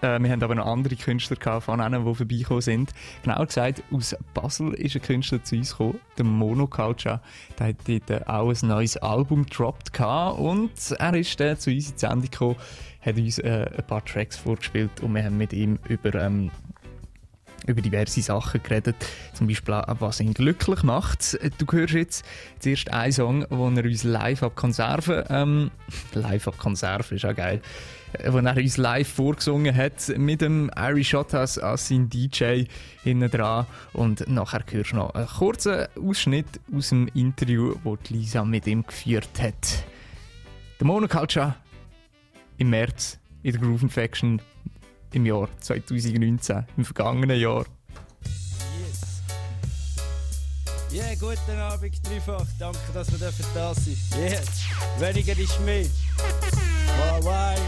[0.00, 2.92] Äh, wir haben aber noch andere Künstler gehabt, von denen, die vorbeigekommen sind.
[3.22, 7.20] Genauer gesagt, aus Basel ist ein Künstler zu uns gekommen, der Monoculture.
[7.60, 11.90] Der hat dort äh, auch ein neues Album gedroppt und er ist äh, zu uns
[11.90, 12.56] in die Sendung gekommen,
[13.02, 16.50] hat uns äh, ein paar Tracks vorgespielt und wir haben mit ihm über ähm,
[17.66, 18.96] über diverse Sachen geredet.
[19.34, 21.38] Zum Beispiel auch, was ihn glücklich macht.
[21.58, 22.24] Du hörst jetzt
[22.58, 25.70] zuerst einen Song, wo er uns live ab Konserve, ähm,
[26.12, 27.60] live ab Konserve ist auch geil,
[28.28, 32.64] wo er uns live vorgesungen hat mit dem Irish Shotas als sein DJ
[33.02, 33.66] hinten dran.
[33.92, 38.84] Und nachher hörst du noch einen kurzen Ausschnitt aus dem Interview, das Lisa mit ihm
[38.84, 39.84] geführt hat.
[40.78, 41.54] Der Monoculture
[42.58, 44.40] im März in der Groove Infection
[45.12, 47.64] im Jahr 2019, im vergangenen Jahr.
[50.90, 52.46] Ja, yeah, guten Abend, dreifach.
[52.58, 53.96] Danke, dass wir dürfen da sind.
[54.20, 54.46] Yes.
[54.98, 55.86] Weniger ist mehr.
[56.98, 57.58] Wow, wow.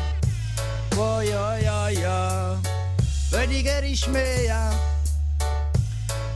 [0.94, 2.60] Wow, ja, ja, ja.
[3.30, 4.72] Weniger ist mehr, ja.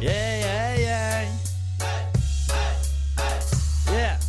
[0.01, 1.23] Yeah, yeah, yeah.
[3.93, 4.28] Yeah.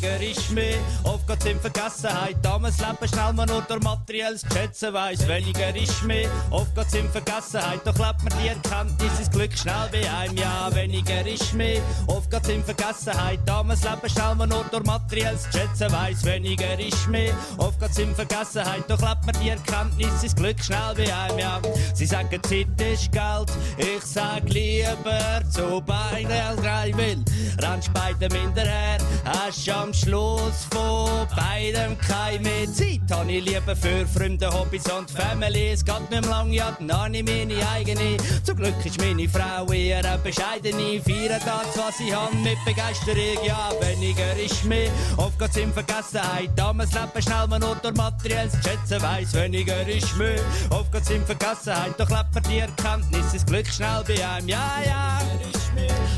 [0.00, 0.78] Weniger ist mehr.
[1.02, 2.36] Oft geht's in Vergessenheit.
[2.42, 5.26] Damals Leben schnell man nur durch materielles Schätzen weiss.
[5.26, 6.30] Weniger ist mehr.
[6.50, 7.80] Oft geht's in Vergessenheit.
[7.84, 10.36] Doch lebt man die Erkenntnis, das Glück schnell bei einem.
[10.36, 11.80] Ja, weniger ist mehr.
[12.06, 13.40] Oft geht's in Vergessenheit.
[13.44, 16.24] Damals Leben schnell man nur durch materielles Schätzen weiss.
[16.24, 17.34] Weniger ist mehr.
[17.56, 18.84] Oft geht's in Vergessenheit.
[18.88, 21.38] Doch lebt man die Erkenntnis, das Glück schnell bei einem.
[21.40, 21.60] Ja,
[21.94, 23.50] sie sagen, Zeit ist Geld.
[23.78, 27.24] Ich sag lieber zu beiden drei will.
[27.60, 28.98] Rennst beidem hinterher.
[29.24, 33.00] Hast am Schluss von beidem keine Zeit.
[33.10, 35.70] Habe ich lieber für Freunde, Hobbys und Family.
[35.70, 38.18] Es geht nicht mehr lang, ja, dann habe ich meine eigene.
[38.42, 41.00] Zum Glück ist meine Frau eher eine bescheidene.
[41.00, 43.44] Feiern das, was ich habe, mit Begeisterung.
[43.46, 44.90] Ja, weniger ist mehr.
[45.16, 46.50] Oft geht's in Vergessenheit.
[46.54, 49.32] Damals Leben schnell man nur durch materielles Schätzen weiss.
[49.32, 50.40] Weniger ist mehr.
[50.68, 51.94] Oft geht's in Vergessenheit.
[51.96, 54.48] Doch lebt man die Erkenntnis, das Glück schnell bei einem.
[54.48, 55.17] Ja, ja.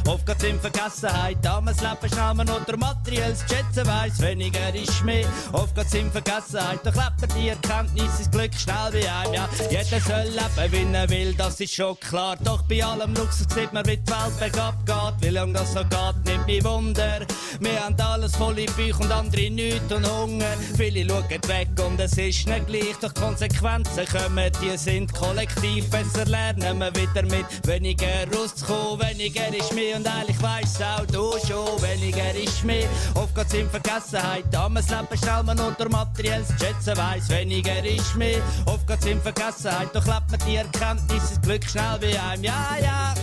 [0.06, 1.38] Oft geht's in Vergessenheit.
[1.42, 4.20] Damals Leben schnell durch materielles Schätzen weiss.
[4.20, 5.26] Weniger ist mehr.
[5.52, 6.80] Oft geht's in Vergessenheit.
[6.84, 9.34] Doch lebt die Erkenntnis, das Glück schnell bei einem.
[9.34, 12.36] Ja, jeder soll leben, wie er will, das ist schon klar.
[12.42, 15.28] Doch bei allem Luxus sieht man, wie die Welt bergab geht.
[15.28, 17.20] Wie lange das so geht, nimmt mich Wunder.
[17.60, 20.56] Wir haben alles volle Bücher und andere nichts und Hunger.
[20.76, 22.96] Viele schauen weg und es ist nicht gleich.
[23.00, 25.88] Doch Konsequenzen kommen, die sind kollektiv.
[25.90, 29.00] Besser lernen wir wieder mit weniger rauszukommen.
[29.00, 31.82] Weniger ist mehr und eigentlich weiss auch du schon.
[31.82, 32.88] Weniger ist mehr.
[33.14, 34.44] Oft geht's in Vergessenheit.
[34.50, 37.28] Damals Leben schnell man unter materielles Schätzen weiss.
[37.28, 38.40] Weniger ist mehr.
[38.66, 39.88] Oft geht's in Vergessenheit.
[39.94, 42.44] Doch lebt man die Erkenntnis, das Glück schnell bei einem.
[42.44, 43.14] Ja, ja.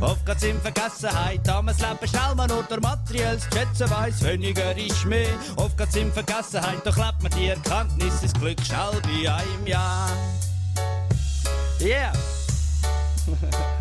[0.00, 1.40] Oft geht's in Vergessenheit.
[1.44, 4.22] Damals Leben schnell man unter materielles Schätzen weiss.
[4.22, 5.28] Weniger ist mehr.
[5.56, 6.84] Oft geht's in Vergessenheit.
[6.84, 9.66] Doch lebt man die Erkenntnis, das Glück schnell bei einem.
[9.66, 10.08] Ja.
[11.80, 12.12] Yeah.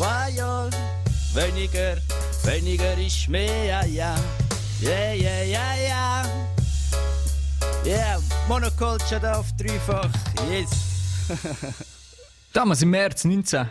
[0.00, 0.70] Wow,
[1.34, 1.98] weniger,
[2.44, 4.16] weniger ist mehr, ja, ja.
[4.80, 6.26] Yeah, yeah, yeah, yeah.
[7.84, 8.18] Yeah,
[8.48, 10.08] Monoculture da auf dreifach,
[10.50, 10.70] yes.
[12.54, 13.68] Damals im März 19.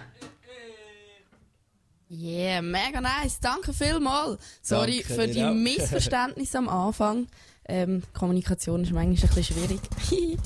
[2.11, 3.39] Yeah, mega nice.
[3.39, 4.39] Danke vielmals.
[4.61, 5.53] Sorry Danke für die auch.
[5.55, 7.27] Missverständnisse am Anfang.
[7.67, 9.81] Ähm, Kommunikation ist manchmal ein bisschen schwierig.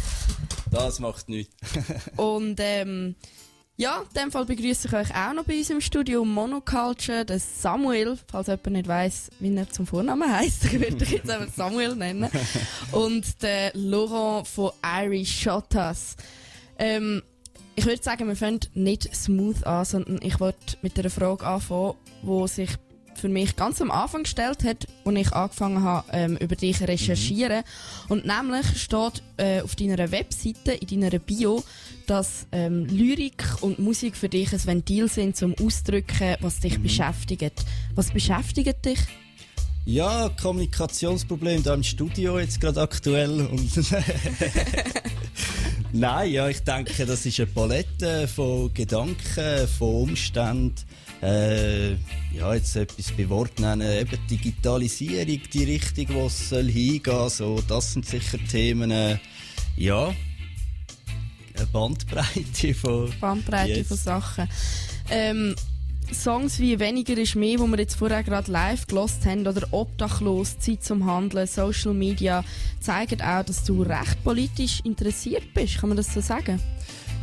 [0.71, 1.53] Das macht nichts.
[2.15, 3.15] Und ähm,
[3.75, 7.39] ja, in dem Fall begrüße ich euch auch noch bei uns im Studio Monoculture, den
[7.39, 11.51] Samuel, falls jemand nicht weiß, wie er zum Vornamen heißt, ich würde dich jetzt einfach
[11.53, 12.29] Samuel nennen.
[12.91, 16.15] Und der Laurent von Irish Shotas.
[16.77, 17.23] Ähm,
[17.75, 21.95] ich würde sagen, wir fangen nicht smooth an, sondern ich wollte mit einer Frage anfangen,
[22.21, 22.69] die sich
[23.17, 26.87] für mich ganz am Anfang gestellt hat, als ich angefangen habe, ähm, über dich zu
[26.87, 27.63] recherchieren.
[28.09, 31.63] Und nämlich steht äh, auf deiner Webseite, in deiner Bio,
[32.07, 37.65] dass ähm, Lyrik und Musik für dich ein Ventil sind, zum Ausdrücken, was dich beschäftigt.
[37.95, 38.99] Was beschäftigt dich?
[39.85, 43.71] Ja, Kommunikationsproblem da im Studio jetzt gerade aktuell und
[45.91, 50.73] Nein, ja, ich denke, das ist eine Palette von Gedanken, von Umständen.
[51.23, 51.93] Äh,
[52.33, 57.63] ja, jetzt etwas bei Wort nennen, eben Digitalisierung, die Richtung, wo es soll hingehen so,
[57.65, 59.17] das sind sicher Themen, äh,
[59.77, 60.13] ja,
[61.55, 63.09] eine Bandbreite von...
[63.21, 63.87] Bandbreite Yes.
[63.87, 64.49] von Sachen.
[65.09, 65.55] Ähm,
[66.11, 70.59] Songs wie Weniger ist mehr, wo wir jetzt vorher gerade live gelost haben, oder Obdachlos,
[70.59, 72.43] Zeit zum Handeln, Social Media,
[72.81, 75.77] zeigen auch, dass du recht politisch interessiert bist.
[75.77, 76.59] Kann man das so sagen?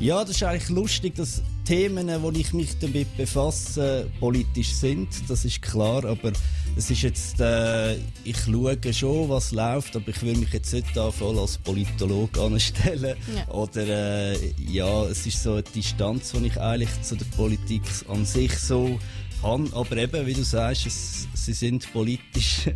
[0.01, 5.09] Ja, das ist eigentlich lustig, dass Themen, wo ich mich damit befasse, politisch sind.
[5.29, 6.33] Das ist klar, aber
[6.77, 7.95] es ist jetzt, äh,
[8.25, 12.43] ich schaue schon, was läuft, aber ich will mich jetzt nicht da voll als Politologe
[12.43, 13.15] anstellen.
[13.37, 13.55] Ja.
[13.55, 13.87] Oder
[14.33, 18.59] äh, ja, es ist so eine Distanz, die ich eigentlich zu der Politik an sich
[18.59, 18.99] so
[19.41, 19.69] habe.
[19.73, 22.69] Aber eben, wie du sagst, es, sie sind politisch.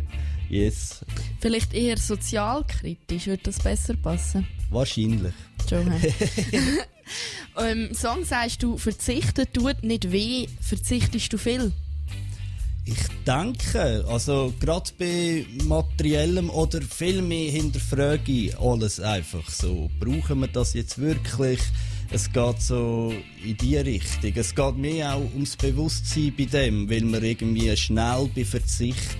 [0.49, 1.05] Yes,
[1.39, 4.47] Vielleicht eher sozialkritisch, würde das besser passen?
[4.69, 5.33] wahrscheinlich.
[7.57, 11.71] Ähm, Im Song sagst du, verzichten tut nicht weh, verzichtest du viel?
[12.83, 19.89] Ich denke, also gerade bei materiellem oder viel mehr hinterfrage ich alles einfach so.
[19.99, 21.59] Brauchen wir das jetzt wirklich?
[22.11, 23.13] Es geht so
[23.43, 24.33] in die Richtung.
[24.35, 29.17] Es geht mir auch ums Bewusstsein bei dem, weil man irgendwie schnell bei Verzicht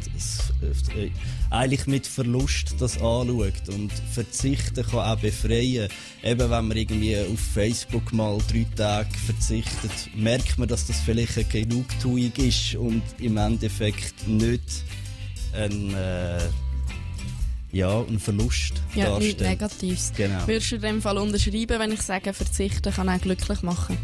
[1.49, 3.69] eigentlich mit Verlust das anschaut.
[3.69, 5.89] Und Verzichten kann auch befreien.
[6.23, 11.37] Eben wenn man irgendwie auf Facebook mal drei Tage verzichtet, merkt man, dass das vielleicht
[11.37, 14.83] eine Genugtuung ist und im Endeffekt nicht
[15.53, 16.39] ein, äh,
[17.71, 19.41] ja, ein Verlust Ja, nichts darstellt.
[19.41, 20.13] Negatives.
[20.15, 20.47] Genau.
[20.47, 23.97] Würdest du in dem Fall unterschreiben, wenn ich sage, verzichten kann auch glücklich machen?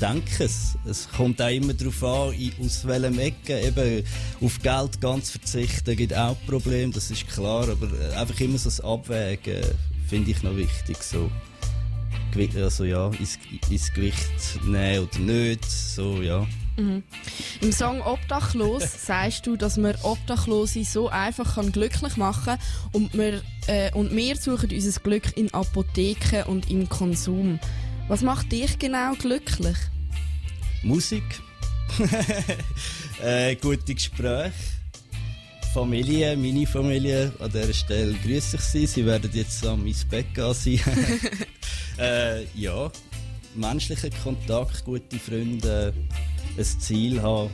[0.00, 0.76] Denke es.
[0.86, 2.34] Es kommt auch immer darauf an,
[2.64, 3.60] aus welchem Ecke.
[3.60, 4.04] Eben
[4.40, 7.68] auf Geld ganz verzichten gibt auch Probleme, das ist klar.
[7.68, 9.62] Aber äh, einfach immer so das Abwägen
[10.08, 11.02] finde ich noch wichtig.
[11.02, 11.30] So.
[12.56, 13.38] Also ja, ins,
[13.68, 15.64] ins Gewicht nehmen oder nicht.
[15.64, 16.46] So, ja.
[16.76, 17.02] Mhm.
[17.60, 22.56] Im Song Obdachlos sagst du, dass man Obdachlose so einfach kann glücklich machen
[22.92, 27.58] und wir, äh, und wir suchen unser Glück in Apotheken und im Konsum.
[28.08, 29.76] Was macht dich genau glücklich?
[30.82, 31.22] Musik.
[33.22, 34.52] äh, gute Gespräche.
[35.74, 38.86] Familie, meine Familie, an dieser Stelle grüße ich Sie.
[38.86, 40.80] Sie werden jetzt an mein Bett gehen sein.
[41.98, 42.90] äh, ja,
[43.54, 45.92] menschlicher Kontakt, gute Freunde,
[46.56, 47.50] ein Ziel haben,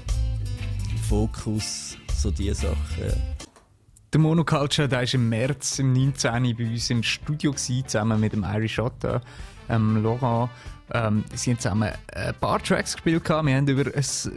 [1.08, 3.12] Fokus, so diese Sachen.
[4.12, 6.56] Der Monoculture der war im März im 19.
[6.56, 9.20] bei uns im Studio, gewesen, zusammen mit dem Irish Otter,
[9.68, 10.50] ähm, Laurent.
[10.92, 13.28] Ähm, sie haben zusammen ein paar Tracks gespielt.
[13.28, 14.30] Wir haben über es,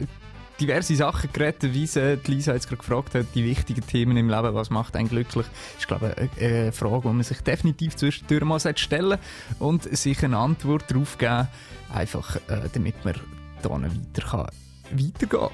[0.59, 4.29] diverse Sachen geredet, wie sie die Lisa jetzt gerade gefragt hat, die wichtigen Themen im
[4.29, 5.45] Leben, was macht einen glücklich,
[5.77, 9.19] ist glaube ich eine, Frage, die man sich definitiv zwischendurch mal sollte stellen
[9.59, 11.47] und sich eine Antwort darauf geben,
[11.93, 13.15] einfach äh, damit man
[13.61, 14.47] da weiter kann,
[14.91, 15.49] weitergehen kann.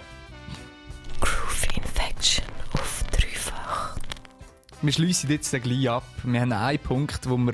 [4.83, 6.03] Wir schließen jetzt gleich ab.
[6.25, 7.53] Wir haben einen Punkt, den wir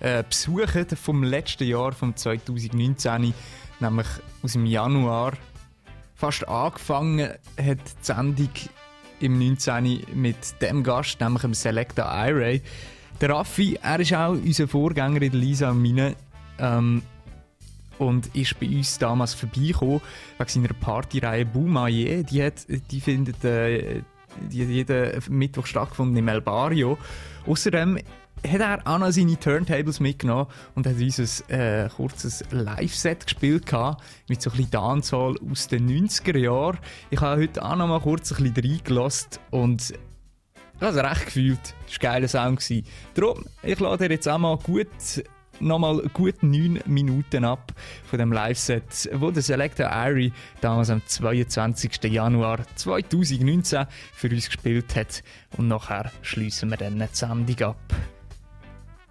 [0.00, 3.34] äh, besuchen vom letzten Jahr, vom 2019,
[3.80, 4.06] nämlich
[4.42, 5.34] aus dem Januar.
[6.14, 8.48] Fast angefangen hat die Sendung
[9.20, 10.06] im 19.
[10.14, 12.62] mit dem Gast, nämlich dem Selecta iRay.
[13.20, 16.16] Der Raffi, er ist auch unser Vorgänger in der Lisa und meine.
[16.58, 17.02] Ähm,
[17.98, 20.00] und ist bei uns damals vorbeigekommen
[20.38, 22.24] wegen seiner Partyreihe Boumaye.
[22.24, 24.00] Die, hat, die findet äh,
[24.48, 26.98] jeden Mittwoch stattgefunden im El Barrio.
[27.46, 27.98] Außerdem
[28.46, 33.66] hat er auch noch seine Turntables mitgenommen und hat uns ein äh, kurzes Live-Set gespielt
[33.66, 36.78] gehabt, mit so ein bisschen Dancehall aus den 90er Jahren.
[37.10, 41.26] Ich habe heute auch noch mal kurz ein bisschen reingelassen und ich habe es recht
[41.26, 41.60] gefühlt.
[41.86, 42.84] Das war ein geiler Sound.
[43.14, 44.88] Darum, ich lade dir jetzt auch mal gut
[45.60, 47.72] nochmal gut 9 Minuten ab
[48.04, 52.04] von dem Live-Set, wo der Selector Irie damals am 22.
[52.04, 55.22] Januar 2019 für uns gespielt hat.
[55.56, 57.94] Und nachher schließen wir dann die Sendung ab.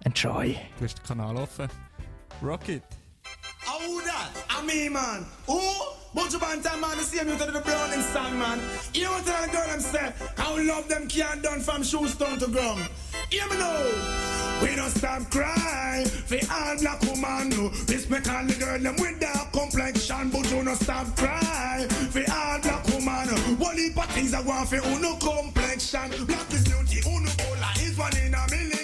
[0.04, 0.56] Enjoy!
[0.78, 1.68] Du hast den Kanal offen.
[2.42, 2.82] Rocket!
[3.66, 4.30] Who that?
[4.50, 5.26] I me, man.
[5.46, 5.99] Who?
[6.12, 8.58] Bunch of bantam man, the same you to the Browning song, man.
[8.92, 12.38] You to tell the girl them say, how love them can't done from shoes down
[12.40, 12.88] to ground.
[13.30, 14.20] Hear me now.
[14.60, 17.48] We don't stop crying for all black woman.
[17.50, 17.68] No.
[17.88, 22.58] Respect all the girl them with dark complexion, but you don't stop crying for all
[22.60, 23.28] black woman.
[23.58, 26.10] One heap of things I want for uno complexion.
[26.26, 28.79] Black is beauty, uno color is one in a million.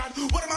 [0.00, 0.49] What am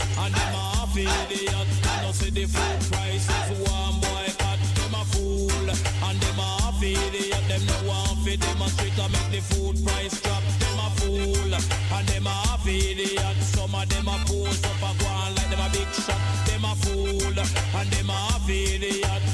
[0.00, 1.68] and them a half idiot.
[1.84, 4.60] You know see the food prices one boy cut.
[4.76, 7.44] Them a fool and them a half idiot.
[7.48, 10.42] Them no want fi demonstrate to make the food price drop.
[10.60, 13.36] Them a fool and them a half idiot.
[13.42, 16.22] Some of them a pose up a go on like them a big shot.
[16.46, 17.38] Them a fool
[17.78, 19.33] and them a half idiot.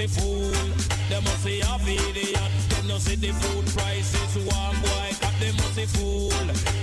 [0.00, 0.50] They fool,
[1.10, 2.40] they must say half idiot.
[2.70, 5.34] They no see the food prices one boy cut.
[5.38, 6.30] They must fool,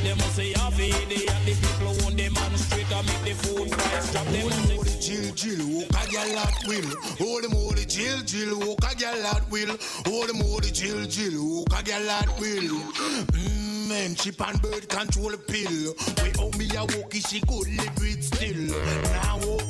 [0.03, 1.33] they must say half idiot.
[1.43, 4.27] The people who the man straight and make the food price drop.
[4.27, 6.89] They must say Jill, Jill, walk a gal at will.
[7.17, 9.75] Hold them, hold it, Jill, Jill, walk a gal at will.
[10.05, 12.69] Hold them, hold it, Jill, Jill, walk a gal at will.
[13.33, 15.95] Mm, man, chip and bird control pill.
[16.21, 18.77] We owe me a walkie, she could live it still.
[19.09, 19.63] Now walk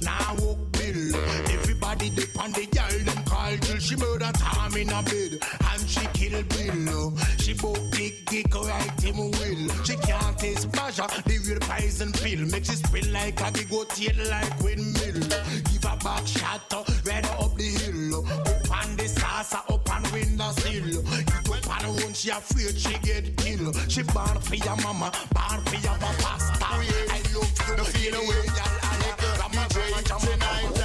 [0.00, 0.69] now walk.
[1.14, 3.78] Everybody dip on the girl, them call Jill.
[3.78, 5.38] She murder Tom in a bed,
[5.72, 7.16] and she kill Bill.
[7.38, 9.84] She both dick, dick, right him will.
[9.84, 12.46] She can't taste pleasure, the real poison pill.
[12.46, 15.20] Makes it spill like a big old tail like windmill.
[15.70, 18.24] Give a back shot, uh, right up the hill.
[18.26, 20.88] Up on the saucer, up on window sill.
[20.88, 23.76] It up on the one, she afraid she get killed.
[23.90, 26.40] She born for your mama, born for your papa.
[26.40, 26.78] Star.
[26.80, 28.80] I love you, the feel away, y'all.
[30.30, 30.79] tonight and day.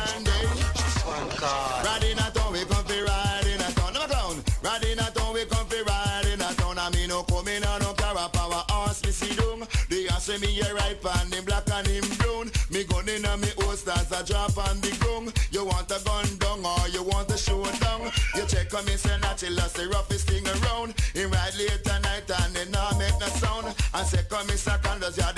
[1.85, 3.93] Riding a town, we come fi riding a town.
[3.93, 4.43] No ground.
[4.63, 6.77] Riding a town, we come fi riding a town.
[6.77, 9.67] I mean no coming on no car power horse me see down.
[9.89, 12.51] The ass me here ripe and him black and him brown.
[12.72, 15.34] Me gun in a me holsters a drop on the ground.
[15.51, 18.11] You want a gun down or you want a show down?
[18.35, 20.99] You check on me say natural that's the roughest thing around.
[21.13, 23.73] Him ride late at night and then not make no sound.
[23.93, 25.31] And say come me second does ya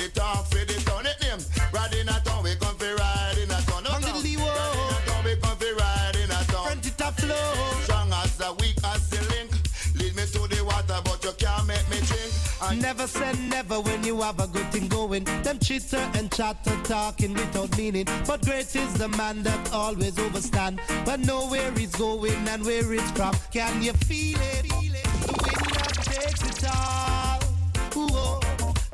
[12.76, 15.23] Never say never when you have a good thing going.
[15.44, 18.06] Them chitter and chatter talking without meaning.
[18.26, 20.80] But great is the man that always overstand.
[21.06, 23.34] But know where he's going and where it's from.
[23.52, 24.69] Can you feel it?
[24.69, 27.39] The wind that takes it all.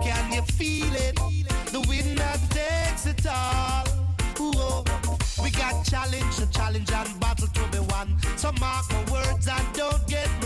[0.02, 1.16] Can you feel it?
[1.72, 3.84] The wind that takes it all.
[5.44, 8.16] We got challenge, a challenge and battle to be won.
[8.38, 10.43] So mark my words and don't get.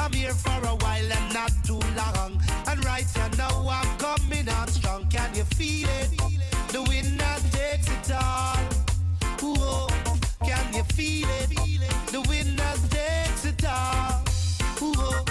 [0.00, 2.40] I'm here for a while and not too long.
[2.66, 3.06] And right
[3.36, 5.06] now I'm coming on strong.
[5.08, 6.10] Can you feel it?
[6.72, 7.20] The wind
[7.52, 8.56] takes it all.
[9.42, 9.88] Oh.
[10.42, 11.50] Can you feel it?
[12.12, 12.58] The wind
[12.90, 14.24] takes it all.
[14.80, 15.24] Oh.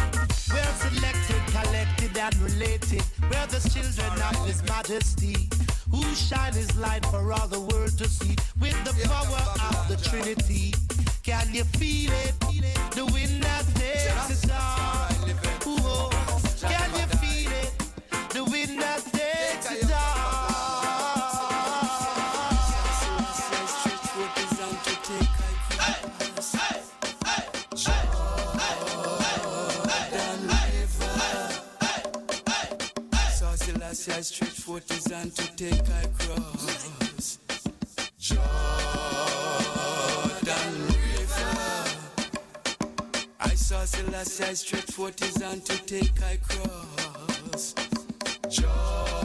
[0.54, 3.04] We're selected, collected, and related.
[3.24, 5.50] We're the children of His Majesty,
[5.92, 8.36] who shine His light for all the world to see.
[8.60, 9.42] With the power
[9.72, 10.74] of the Trinity,
[11.24, 12.34] can you feel it?
[12.96, 15.10] The wind that takes it all.
[15.68, 16.10] Ooh, oh.
[16.62, 17.06] Can you
[34.80, 37.40] forth his hand to take I cross.
[38.18, 38.40] Jordan
[40.88, 41.86] River.
[43.40, 47.74] I saw Selassie stretch forth his hand to take I cross.
[48.50, 49.19] Jordan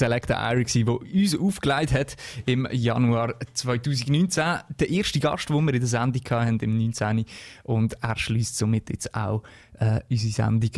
[0.00, 2.16] Selecta Eric, der uns aufgelegt hat
[2.46, 4.60] im Januar 2019.
[4.78, 7.26] Der erste Gast, den wir in der Sendung hatten, im 19.
[7.64, 9.42] Und er schließt somit jetzt auch
[9.78, 10.70] äh, unsere Sendung,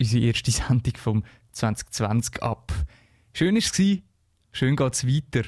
[0.00, 2.72] unsere erste Sendung vom 2020 ab.
[3.32, 3.98] Schön war es,
[4.50, 5.44] schön geht es weiter.